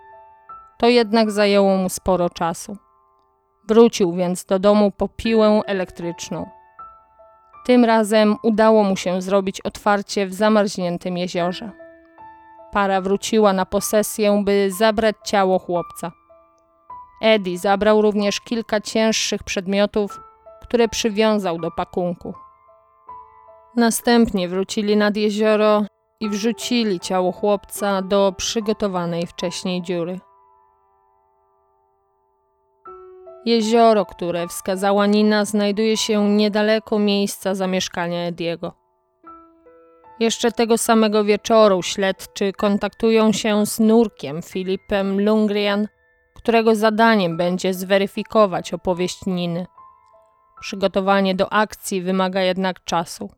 To 0.79 0.89
jednak 0.89 1.31
zajęło 1.31 1.77
mu 1.77 1.89
sporo 1.89 2.31
czasu. 2.31 2.77
Wrócił 3.69 4.13
więc 4.13 4.45
do 4.45 4.59
domu 4.59 4.91
po 4.91 5.09
piłę 5.09 5.61
elektryczną. 5.67 6.47
Tym 7.67 7.85
razem 7.85 8.37
udało 8.43 8.85
mu 8.85 8.97
się 8.97 9.23
zrobić 9.23 9.61
otwarcie 9.61 10.27
w 10.27 10.35
zamarzniętym 10.35 11.19
jeziorze. 11.19 11.71
Para 12.73 13.01
wróciła 13.01 13.53
na 13.53 13.67
posesję, 13.67 14.43
by 14.45 14.71
zabrać 14.79 15.17
ciało 15.25 15.59
chłopca. 15.59 16.13
Eddie 17.23 17.59
zabrał 17.59 18.03
również 18.03 18.41
kilka 18.41 18.81
cięższych 18.81 19.43
przedmiotów, 19.43 20.21
które 20.63 20.89
przywiązał 20.89 21.59
do 21.59 21.71
pakunku. 21.71 22.35
Następnie 23.77 24.49
wrócili 24.49 24.97
nad 24.97 25.17
jezioro 25.17 25.83
i 26.21 26.29
wrzucili 26.29 27.01
ciało 27.01 27.33
chłopca 27.33 28.03
do 28.03 28.35
przygotowanej 28.37 29.27
wcześniej 29.27 29.83
dziury. 29.83 30.21
Jezioro, 33.45 34.07
które 34.07 34.49
wskazała 34.49 35.07
Nina, 35.07 35.45
znajduje 35.45 35.97
się 35.97 36.29
niedaleko 36.29 36.99
miejsca 36.99 37.55
zamieszkania 37.55 38.27
Ediego. 38.27 38.73
Jeszcze 40.21 40.53
tego 40.53 40.79
samego 40.79 41.25
wieczoru 41.25 41.83
śledczy 41.83 42.53
kontaktują 42.53 43.33
się 43.33 43.67
z 43.67 43.81
nurkiem 43.81 44.43
Filipem 44.43 45.21
Lundgren, 45.21 45.89
którego 46.35 46.75
zadaniem 46.75 47.37
będzie 47.37 47.75
zweryfikować 47.75 48.75
opowieść 48.75 49.27
Niny. 49.27 49.67
Przygotowanie 50.61 51.35
do 51.35 51.53
akcji 51.53 52.03
wymaga 52.03 52.41
jednak 52.41 52.85
czasu. 52.85 53.31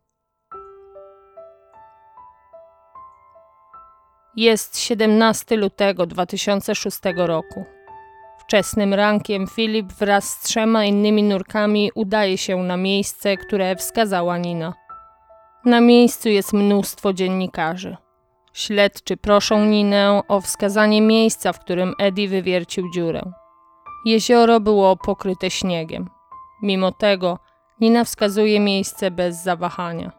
Jest 4.39 4.79
17 4.79 5.57
lutego 5.57 6.05
2006 6.05 6.99
roku. 7.15 7.65
Wczesnym 8.37 8.93
rankiem 8.93 9.47
Filip 9.47 9.93
wraz 9.93 10.29
z 10.29 10.39
trzema 10.39 10.85
innymi 10.85 11.23
nurkami 11.23 11.91
udaje 11.95 12.37
się 12.37 12.57
na 12.57 12.77
miejsce, 12.77 13.37
które 13.37 13.75
wskazała 13.75 14.37
Nina. 14.37 14.73
Na 15.65 15.81
miejscu 15.81 16.29
jest 16.29 16.53
mnóstwo 16.53 17.13
dziennikarzy. 17.13 17.97
Śledczy 18.53 19.17
proszą 19.17 19.65
Ninę 19.65 20.21
o 20.27 20.41
wskazanie 20.41 21.01
miejsca, 21.01 21.53
w 21.53 21.59
którym 21.59 21.93
Eddie 21.99 22.27
wywiercił 22.27 22.91
dziurę. 22.93 23.21
Jezioro 24.05 24.59
było 24.59 24.97
pokryte 24.97 25.49
śniegiem. 25.49 26.09
Mimo 26.61 26.91
tego 26.91 27.39
Nina 27.79 28.03
wskazuje 28.03 28.59
miejsce 28.59 29.11
bez 29.11 29.43
zawahania. 29.43 30.18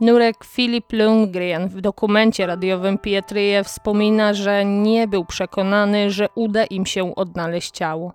Nurek 0.00 0.44
Filip 0.44 0.92
Lundgren 0.92 1.68
w 1.68 1.80
dokumencie 1.80 2.46
radiowym 2.46 2.98
Pietryje 2.98 3.64
wspomina, 3.64 4.34
że 4.34 4.64
nie 4.64 5.08
był 5.08 5.24
przekonany, 5.24 6.10
że 6.10 6.28
uda 6.34 6.64
im 6.64 6.86
się 6.86 7.14
odnaleźć 7.14 7.70
ciało. 7.70 8.12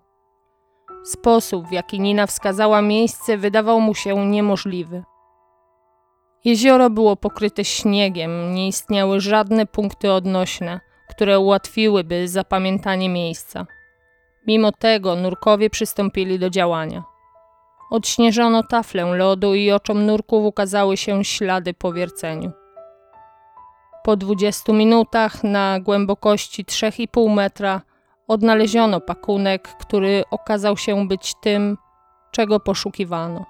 Sposób, 1.03 1.67
w 1.67 1.71
jaki 1.71 1.99
Nina 1.99 2.27
wskazała 2.27 2.81
miejsce, 2.81 3.37
wydawał 3.37 3.81
mu 3.81 3.95
się 3.95 4.27
niemożliwy. 4.27 5.03
Jezioro 6.45 6.89
było 6.89 7.15
pokryte 7.15 7.65
śniegiem, 7.65 8.53
nie 8.53 8.67
istniały 8.67 9.19
żadne 9.19 9.65
punkty 9.65 10.11
odnośne, 10.11 10.79
które 11.09 11.39
ułatwiłyby 11.39 12.27
zapamiętanie 12.27 13.09
miejsca. 13.09 13.65
Mimo 14.47 14.71
tego 14.71 15.15
nurkowie 15.15 15.69
przystąpili 15.69 16.39
do 16.39 16.49
działania. 16.49 17.10
Odśnieżono 17.91 18.63
taflę 18.63 19.15
lodu 19.15 19.55
i 19.55 19.71
oczom 19.71 20.05
nurków 20.05 20.45
ukazały 20.45 20.97
się 20.97 21.23
ślady 21.25 21.73
po 21.73 21.93
wierceniu. 21.93 22.51
Po 24.03 24.15
20 24.15 24.73
minutach 24.73 25.43
na 25.43 25.79
głębokości 25.79 26.65
3,5 26.65 27.33
metra 27.33 27.81
odnaleziono 28.27 29.01
pakunek, 29.01 29.75
który 29.79 30.23
okazał 30.31 30.77
się 30.77 31.07
być 31.07 31.33
tym, 31.41 31.77
czego 32.31 32.59
poszukiwano. 32.59 33.45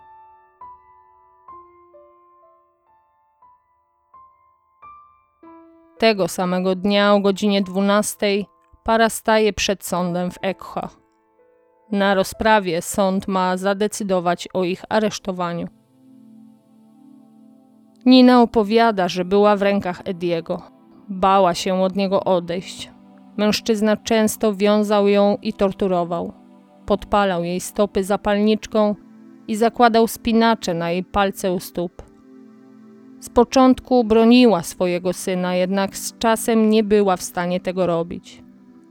Tego 5.98 6.28
samego 6.28 6.76
dnia 6.76 7.14
o 7.14 7.20
godzinie 7.20 7.62
12 7.62 8.28
para 8.84 9.10
staje 9.10 9.54
przed 9.54 9.86
sądem 9.86 10.32
w 10.32 10.38
Ekha. 10.42 11.01
Na 11.92 12.14
rozprawie 12.14 12.82
sąd 12.82 13.28
ma 13.28 13.58
zadecydować 13.58 14.48
o 14.54 14.64
ich 14.64 14.84
aresztowaniu. 14.90 15.68
Nina 18.06 18.42
opowiada, 18.42 19.08
że 19.08 19.26
była 19.26 19.56
w 19.56 19.62
rękach 19.62 20.02
Ediego. 20.06 20.62
Bała 21.10 21.54
się 21.54 21.82
od 21.82 21.96
niego 21.96 22.24
odejść. 22.24 22.92
Mężczyzna 23.38 23.98
często 23.98 24.56
wiązał 24.56 25.08
ją 25.08 25.38
i 25.42 25.54
torturował. 25.54 26.34
Podpalał 26.86 27.44
jej 27.44 27.60
stopy 27.60 28.04
zapalniczką 28.04 28.96
i 29.48 29.56
zakładał 29.56 30.08
spinacze 30.08 30.74
na 30.74 30.92
jej 30.92 31.04
palce 31.04 31.52
u 31.54 31.60
stóp. 31.60 32.02
Z 33.20 33.30
początku 33.30 34.04
broniła 34.04 34.64
swojego 34.64 35.14
syna, 35.14 35.56
jednak 35.56 35.98
z 35.98 36.18
czasem 36.18 36.70
nie 36.70 36.84
była 36.84 37.18
w 37.18 37.22
stanie 37.22 37.60
tego 37.60 37.88
robić. 37.88 38.44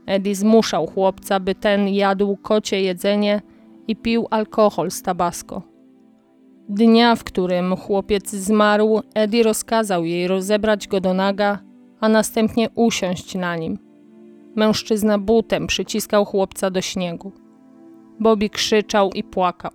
Eddie 0.05 0.35
zmuszał 0.35 0.87
chłopca, 0.87 1.39
by 1.39 1.55
ten 1.55 1.87
jadł 1.87 2.37
kocie 2.37 2.81
jedzenie 2.81 3.41
i 3.87 3.95
pił 3.95 4.27
alkohol 4.29 4.91
z 4.91 5.01
tabasco. 5.01 5.61
Dnia, 6.69 7.15
w 7.15 7.23
którym 7.23 7.75
chłopiec 7.75 8.29
zmarł, 8.29 9.01
Eddie 9.13 9.43
rozkazał 9.43 10.05
jej 10.05 10.27
rozebrać 10.27 10.87
go 10.87 11.01
do 11.01 11.13
naga, 11.13 11.59
a 11.99 12.09
następnie 12.09 12.69
usiąść 12.75 13.35
na 13.35 13.55
nim. 13.55 13.79
Mężczyzna 14.55 15.17
butem 15.17 15.67
przyciskał 15.67 16.25
chłopca 16.25 16.69
do 16.69 16.81
śniegu. 16.81 17.31
Bobby 18.19 18.49
krzyczał 18.49 19.09
i 19.11 19.23
płakał. 19.23 19.71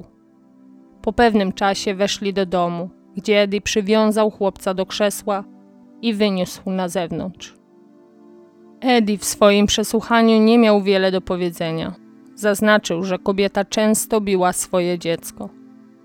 Po 1.02 1.12
pewnym 1.12 1.52
czasie 1.52 1.94
weszli 1.94 2.32
do 2.32 2.46
domu, 2.46 2.90
gdzie 3.16 3.40
Eddie 3.40 3.60
przywiązał 3.60 4.30
chłopca 4.30 4.74
do 4.74 4.86
krzesła 4.86 5.44
i 6.02 6.14
wyniósł 6.14 6.70
na 6.70 6.88
zewnątrz. 6.88 7.55
Eddie 8.80 9.18
w 9.18 9.24
swoim 9.24 9.66
przesłuchaniu 9.66 10.38
nie 10.38 10.58
miał 10.58 10.82
wiele 10.82 11.12
do 11.12 11.20
powiedzenia. 11.20 11.94
Zaznaczył, 12.34 13.04
że 13.04 13.18
kobieta 13.18 13.64
często 13.64 14.20
biła 14.20 14.52
swoje 14.52 14.98
dziecko. 14.98 15.48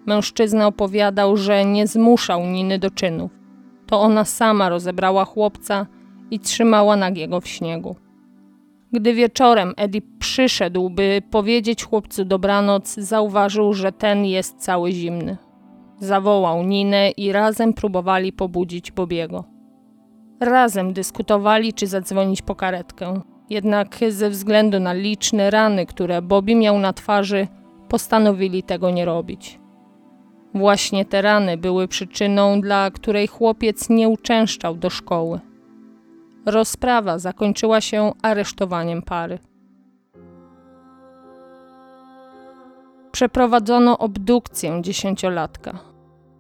Mężczyzna 0.06 0.68
opowiadał, 0.68 1.38
że 1.38 1.66
nie 1.66 1.88
zmuszał 1.88 2.46
Niny 2.46 2.80
do 2.80 2.92
czynów. 2.92 3.32
To 3.88 4.02
ona 4.02 4.26
sama 4.26 4.70
rozebrała 4.70 5.26
chłopca 5.26 5.88
i 6.32 6.40
trzymała 6.40 6.96
nagiego 6.96 7.42
w 7.42 7.48
śniegu. 7.48 7.96
Gdy 8.94 9.14
wieczorem 9.14 9.74
Eddie 9.78 10.02
przyszedł, 10.20 10.90
by 10.90 11.22
powiedzieć 11.32 11.84
chłopcu 11.84 12.26
dobranoc, 12.26 12.96
zauważył, 12.96 13.74
że 13.74 13.92
ten 13.92 14.26
jest 14.26 14.58
cały 14.58 14.92
zimny. 14.92 15.38
Zawołał 16.00 16.64
Ninę 16.64 17.10
i 17.10 17.32
razem 17.32 17.74
próbowali 17.74 18.34
pobudzić 18.34 18.92
Bobiego. 18.92 19.51
Razem 20.42 20.94
dyskutowali, 20.94 21.74
czy 21.74 21.88
zadzwonić 21.88 22.42
po 22.42 22.56
karetkę. 22.56 23.22
Jednak 23.50 23.98
ze 24.10 24.30
względu 24.30 24.80
na 24.80 24.94
liczne 24.94 25.50
rany, 25.50 25.86
które 25.86 26.22
Bobby 26.22 26.56
miał 26.56 26.80
na 26.80 26.94
twarzy, 26.94 27.48
postanowili 27.90 28.64
tego 28.64 28.90
nie 28.90 29.06
robić. 29.06 29.60
Właśnie 30.54 31.06
te 31.06 31.22
rany 31.22 31.58
były 31.58 31.88
przyczyną, 31.88 32.62
dla 32.62 32.92
której 32.92 33.28
chłopiec 33.28 33.90
nie 33.90 34.10
uczęszczał 34.10 34.76
do 34.76 34.90
szkoły. 34.90 35.40
Rozprawa 36.46 37.20
zakończyła 37.20 37.82
się 37.82 38.12
aresztowaniem 38.22 39.02
pary. 39.02 39.40
Przeprowadzono 43.12 43.98
obdukcję 43.98 44.82
dziesięciolatka. 44.82 45.91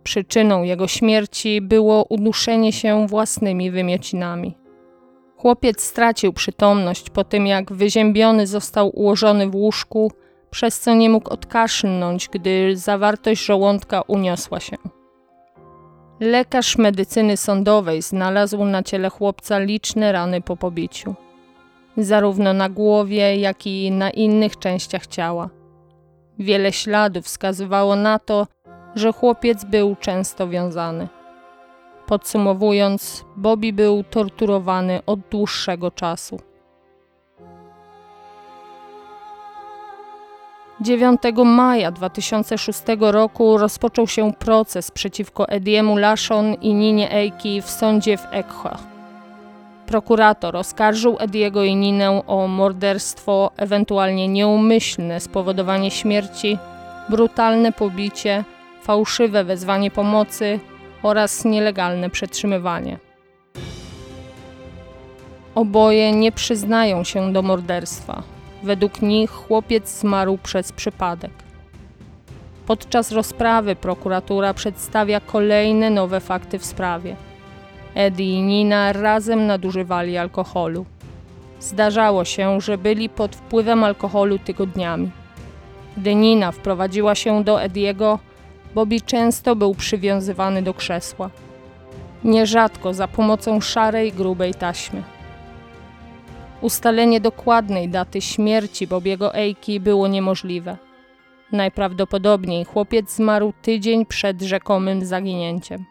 Przyczyną 0.04 0.64
jego 0.64 0.88
śmierci 0.88 1.62
było 1.62 2.06
uduszenie 2.10 2.74
się 2.74 3.08
własnymi 3.08 3.72
wymiocinami. 3.72 4.58
Chłopiec 5.38 5.84
stracił 5.84 6.34
przytomność 6.34 7.10
po 7.10 7.24
tym, 7.24 7.47
jak 7.47 7.74
wyziębiony 7.74 8.47
został 8.47 8.99
ułożony 8.99 9.49
w 9.49 9.56
łóżku, 9.56 10.12
przez 10.49 10.80
co 10.80 10.93
nie 10.93 11.10
mógł 11.10 11.30
odkaszlnąć, 11.30 12.30
gdy 12.30 12.78
zawartość 12.78 13.45
żołądka 13.45 14.02
uniosła 14.02 14.60
się. 14.60 14.78
Lekarz 16.20 16.78
medycyny 16.78 17.38
sądowej 17.38 18.02
znalazł 18.02 18.66
na 18.66 18.84
ciele 18.84 19.10
chłopca 19.10 19.60
liczne 19.60 20.12
rany 20.12 20.41
po 20.41 20.58
pobiciu, 20.58 21.16
zarówno 21.97 22.54
na 22.54 22.70
głowie, 22.70 23.36
jak 23.36 23.68
i 23.68 23.91
na 23.91 24.10
innych 24.10 24.60
częściach 24.60 25.08
ciała. 25.08 25.49
Wiele 26.39 26.72
śladów 26.72 27.26
wskazywało 27.26 27.95
na 27.95 28.20
to, 28.20 28.47
że 28.96 29.14
chłopiec 29.14 29.64
był 29.64 29.96
często 29.96 30.48
wiązany. 30.48 31.08
Podsumowując, 32.08 33.26
Bobby 33.36 33.74
był 33.74 34.04
torturowany 34.04 35.00
od 35.06 35.20
dłuższego 35.20 35.92
czasu. 35.92 36.39
9 40.82 41.22
maja 41.46 41.92
2006 41.92 42.82
roku 43.00 43.58
rozpoczął 43.58 44.08
się 44.08 44.34
proces 44.34 44.92
przeciwko 44.92 45.50
Ediemu 45.50 45.98
Lashon 45.98 46.54
i 46.54 46.74
Ninie 46.74 47.12
Eiki 47.12 47.62
w 47.62 47.70
sądzie 47.70 48.18
w 48.18 48.28
Ekha. 48.32 48.78
Prokurator 49.86 50.56
oskarżył 50.56 51.18
Ediego 51.20 51.64
i 51.64 51.76
Ninę 51.76 52.28
o 52.28 52.48
morderstwo, 52.48 53.52
ewentualnie 53.58 54.28
nieumyślne 54.28 55.20
spowodowanie 55.20 55.92
śmierci, 55.92 56.58
brutalne 57.10 57.72
pobicie, 57.72 58.44
fałszywe 58.82 59.44
wezwanie 59.44 59.92
pomocy 59.92 60.60
oraz 61.04 61.46
nielegalne 61.46 62.10
przetrzymywanie. 62.10 62.98
Oboje 65.56 66.12
nie 66.12 66.32
przyznają 66.32 67.04
się 67.04 67.34
do 67.34 67.42
morderstwa. 67.42 68.24
Według 68.64 69.02
nich 69.02 69.32
chłopiec 69.32 70.00
zmarł 70.00 70.38
przez 70.44 70.72
przypadek. 70.72 71.32
Podczas 72.68 73.12
rozprawy 73.12 73.76
prokuratura 73.76 74.54
przedstawia 74.54 75.20
kolejne 75.20 75.90
nowe 75.90 76.20
fakty 76.20 76.60
w 76.60 76.66
sprawie. 76.66 77.16
Eddie 77.96 78.40
i 78.40 78.42
Nina 78.42 78.94
razem 78.94 79.48
nadużywali 79.48 80.18
alkoholu. 80.18 80.86
Zdarzało 81.60 82.26
się, 82.26 82.62
że 82.62 82.78
byli 82.78 83.10
pod 83.10 83.36
wpływem 83.36 83.84
alkoholu 83.84 84.40
tygodniami. 84.40 85.12
Gdy 85.98 86.16
Nina 86.16 86.52
wprowadziła 86.52 87.16
się 87.16 87.44
do 87.44 87.62
Ediego, 87.62 88.20
Bobby 88.76 89.01
często 89.01 89.55
był 89.55 89.76
przywiązywany 89.76 90.61
do 90.61 90.74
krzesła. 90.74 91.30
Nierzadko 92.24 92.93
za 92.93 93.07
pomocą 93.07 93.61
szarej, 93.61 94.11
grubej 94.11 94.53
taśmy. 94.53 95.03
Ustalenie 96.61 97.19
dokładnej 97.19 97.89
daty 97.89 98.22
śmierci 98.22 98.88
Bobiego 98.88 99.36
Eiki 99.36 99.80
było 99.80 100.07
niemożliwe. 100.07 100.78
Najprawdopodobniej 101.51 102.65
chłopiec 102.65 103.15
zmarł 103.15 103.53
tydzień 103.61 104.05
przed 104.05 104.41
rzekomym 104.41 105.05
zaginięciem. 105.05 105.86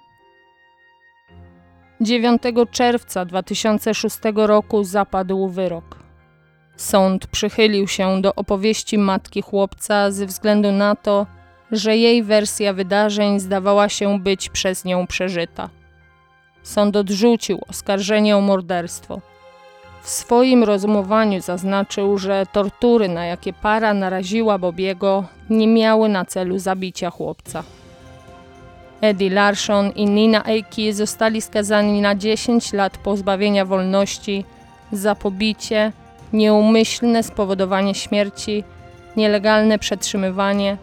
9 2.01 2.43
czerwca 2.71 3.25
2006 3.25 4.19
roku 4.35 4.85
zapadł 4.85 5.49
wyrok. 5.49 5.99
Sąd 6.77 7.27
przychylił 7.27 7.89
się 7.89 8.23
do 8.23 8.35
opowieści 8.35 8.99
matki 8.99 9.43
chłopca 9.43 10.11
ze 10.11 10.27
względu 10.27 10.73
na 10.73 10.97
to, 10.97 11.27
że 11.73 11.97
jej 11.97 12.23
wersja 12.23 12.73
wydarzeń 12.73 13.41
zdawała 13.41 13.89
się 13.89 14.21
być 14.21 14.49
przez 14.49 14.85
nią 14.85 15.07
przeżyta. 15.07 15.69
Sąd 16.63 16.97
odrzucił 16.97 17.61
oskarżenie 17.69 18.37
o 18.37 18.41
morderstwo. 18.41 19.21
W 20.03 20.09
swoim 20.09 20.65
rozumowaniu 20.65 21.41
zaznaczył, 21.41 22.19
że 22.19 22.47
tortury, 22.53 23.09
na 23.09 23.27
jakie 23.27 23.53
para 23.53 23.95
naraziła 23.95 24.59
Bobiego, 24.59 25.25
nie 25.51 25.67
miały 25.67 26.09
na 26.09 26.25
celu 26.25 26.59
zabicia 26.59 27.11
chłopca. 27.11 27.63
Eddie 29.01 29.31
Larson 29.31 29.91
i 29.91 30.07
Nina 30.07 30.45
Eiki 30.45 30.93
zostali 30.93 31.41
skazani 31.41 32.01
na 32.01 32.15
10 32.15 32.73
lat 32.73 32.99
pozbawienia 32.99 33.65
wolności 33.65 34.45
za 34.93 35.15
pobicie, 35.15 35.93
nieumyślne 36.33 37.23
spowodowanie 37.23 37.95
śmierci, 37.95 38.65
nielegalne 39.17 39.79
przetrzymywanie, 39.79 40.77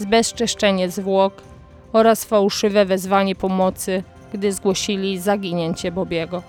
zbezczeszczenie 0.00 0.90
zwłok 0.90 1.42
oraz 1.92 2.24
fałszywe 2.24 2.84
wezwanie 2.84 3.34
pomocy, 3.34 4.02
gdy 4.32 4.52
zgłosili 4.52 5.18
zaginięcie 5.18 5.92
Bobiego. 5.92 6.42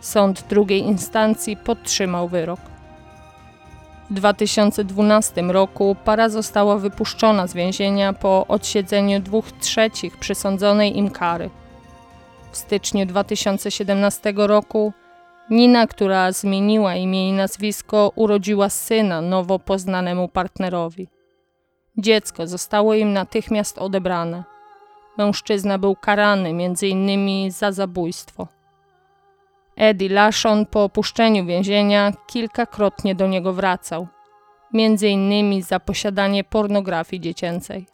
Sąd 0.00 0.44
drugiej 0.48 0.80
instancji 0.80 1.56
podtrzymał 1.56 2.28
wyrok. 2.28 2.60
W 4.10 4.14
2012 4.14 5.42
roku 5.42 5.96
para 6.04 6.28
została 6.28 6.76
wypuszczona 6.76 7.46
z 7.46 7.54
więzienia 7.54 8.12
po 8.12 8.46
odsiedzeniu 8.46 9.20
dwóch 9.20 9.52
trzecich 9.52 10.16
przysądzonej 10.16 10.98
im 10.98 11.10
kary. 11.10 11.50
W 12.52 12.56
styczniu 12.56 13.06
2017 13.06 14.32
roku 14.36 14.92
Nina, 15.50 15.86
która 15.86 16.32
zmieniła 16.32 16.94
imię 16.94 17.28
i 17.28 17.32
nazwisko, 17.32 18.12
urodziła 18.14 18.68
syna 18.68 19.20
nowo 19.20 19.58
poznanemu 19.58 20.28
partnerowi. 20.28 21.08
Dziecko 22.00 22.46
zostało 22.46 22.94
im 22.94 23.12
natychmiast 23.12 23.78
odebrane. 23.78 24.44
Mężczyzna 25.18 25.78
był 25.78 25.96
karany 25.96 26.48
m.in. 26.48 27.50
za 27.50 27.72
zabójstwo. 27.72 28.46
Eddie 29.76 30.08
Lashon 30.08 30.66
po 30.66 30.84
opuszczeniu 30.84 31.46
więzienia 31.46 32.12
kilkakrotnie 32.26 33.14
do 33.14 33.26
niego 33.26 33.52
wracał, 33.52 34.08
innymi 35.08 35.62
za 35.62 35.80
posiadanie 35.80 36.44
pornografii 36.44 37.20
dziecięcej. 37.20 37.86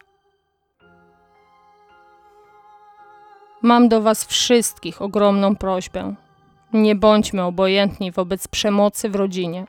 Mam 3.62 3.88
do 3.88 4.02
Was 4.02 4.24
wszystkich 4.24 5.02
ogromną 5.02 5.56
prośbę. 5.56 6.14
Nie 6.72 6.94
bądźmy 6.94 7.42
obojętni 7.42 8.12
wobec 8.12 8.48
przemocy 8.48 9.10
w 9.10 9.14
rodzinie. 9.14 9.66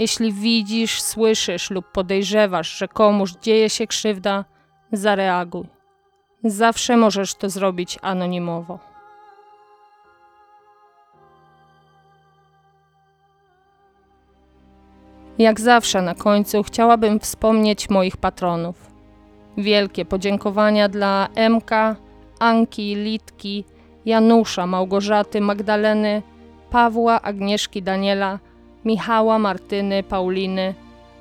Jeśli 0.00 0.32
widzisz, 0.32 1.02
słyszysz 1.02 1.70
lub 1.70 1.92
podejrzewasz, 1.92 2.78
że 2.78 2.88
komuś 2.88 3.32
dzieje 3.32 3.70
się 3.70 3.86
krzywda, 3.86 4.44
Zareaguj. 4.92 5.66
Zawsze 6.44 6.96
możesz 6.96 7.34
to 7.34 7.50
zrobić 7.50 7.98
anonimowo. 8.02 8.78
Jak 15.38 15.60
zawsze 15.60 16.02
na 16.02 16.14
końcu 16.14 16.62
chciałabym 16.62 17.20
wspomnieć 17.20 17.90
moich 17.90 18.16
patronów. 18.16 18.90
Wielkie 19.56 20.04
podziękowania 20.04 20.88
dla 20.88 21.28
MK, 21.50 21.70
Anki, 22.38 22.94
Litki, 22.94 23.64
Janusza, 24.04 24.66
Małgorzaty, 24.66 25.40
Magdaleny, 25.40 26.22
Pawła, 26.70 27.22
Agnieszki, 27.22 27.82
Daniela, 27.82 28.38
Michała, 28.84 29.38
Martyny, 29.38 30.02
Pauliny, 30.02 30.74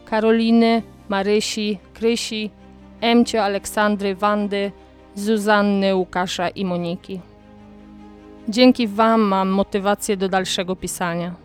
Karoliny, 0.06 0.82
Marysi, 1.10 1.80
Krysi, 1.94 2.52
Emcio, 3.02 3.44
Aleksandry, 3.44 4.16
Wandy, 4.16 4.72
Zuzanny, 5.16 5.96
Łukasza 5.96 6.50
i 6.50 6.66
Moniki. 6.66 7.20
Dzięki 8.50 8.88
Wam 8.88 9.22
mam 9.22 9.50
motywację 9.50 10.18
do 10.18 10.30
dalszego 10.30 10.76
pisania. 10.76 11.36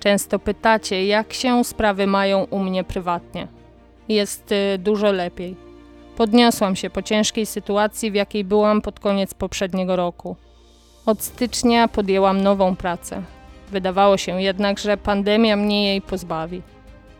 Często 0.00 0.38
pytacie, 0.38 1.06
jak 1.06 1.32
się 1.32 1.64
sprawy 1.64 2.06
mają 2.06 2.44
u 2.44 2.58
mnie 2.58 2.84
prywatnie. 2.84 3.48
Jest 4.08 4.52
y, 4.52 4.78
dużo 4.78 5.12
lepiej. 5.12 5.56
Podniosłam 6.16 6.76
się 6.76 6.90
po 6.90 7.02
ciężkiej 7.02 7.46
sytuacji, 7.46 8.10
w 8.10 8.14
jakiej 8.14 8.44
byłam 8.44 8.82
pod 8.82 9.00
koniec 9.00 9.34
poprzedniego 9.34 9.96
roku. 9.96 10.36
Od 11.06 11.22
stycznia 11.22 11.88
podjęłam 11.88 12.40
nową 12.40 12.76
pracę. 12.76 13.22
Wydawało 13.70 14.16
się 14.16 14.42
jednak, 14.42 14.78
że 14.78 14.96
pandemia 14.96 15.56
mnie 15.56 15.88
jej 15.88 16.02
pozbawi. 16.02 16.62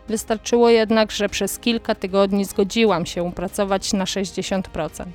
Wystarczyło 0.07 0.69
jednak, 0.69 1.11
że 1.11 1.29
przez 1.29 1.59
kilka 1.59 1.95
tygodni 1.95 2.45
zgodziłam 2.45 3.05
się 3.05 3.31
pracować 3.31 3.93
na 3.93 4.05
60%. 4.05 5.05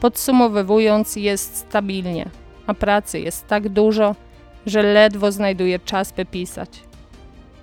Podsumowywując, 0.00 1.16
jest 1.16 1.56
stabilnie, 1.56 2.28
a 2.66 2.74
pracy 2.74 3.20
jest 3.20 3.46
tak 3.46 3.68
dużo, 3.68 4.14
że 4.66 4.82
ledwo 4.82 5.32
znajduję 5.32 5.78
czas, 5.78 6.12
by 6.12 6.24
pisać. 6.24 6.82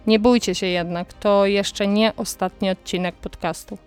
Nie 0.07 0.19
bójcie 0.19 0.55
się 0.55 0.67
jednak, 0.67 1.13
to 1.13 1.45
jeszcze 1.45 1.87
nie 1.87 2.13
ostatni 2.17 2.69
odcinek 2.69 3.15
podcastu. 3.15 3.77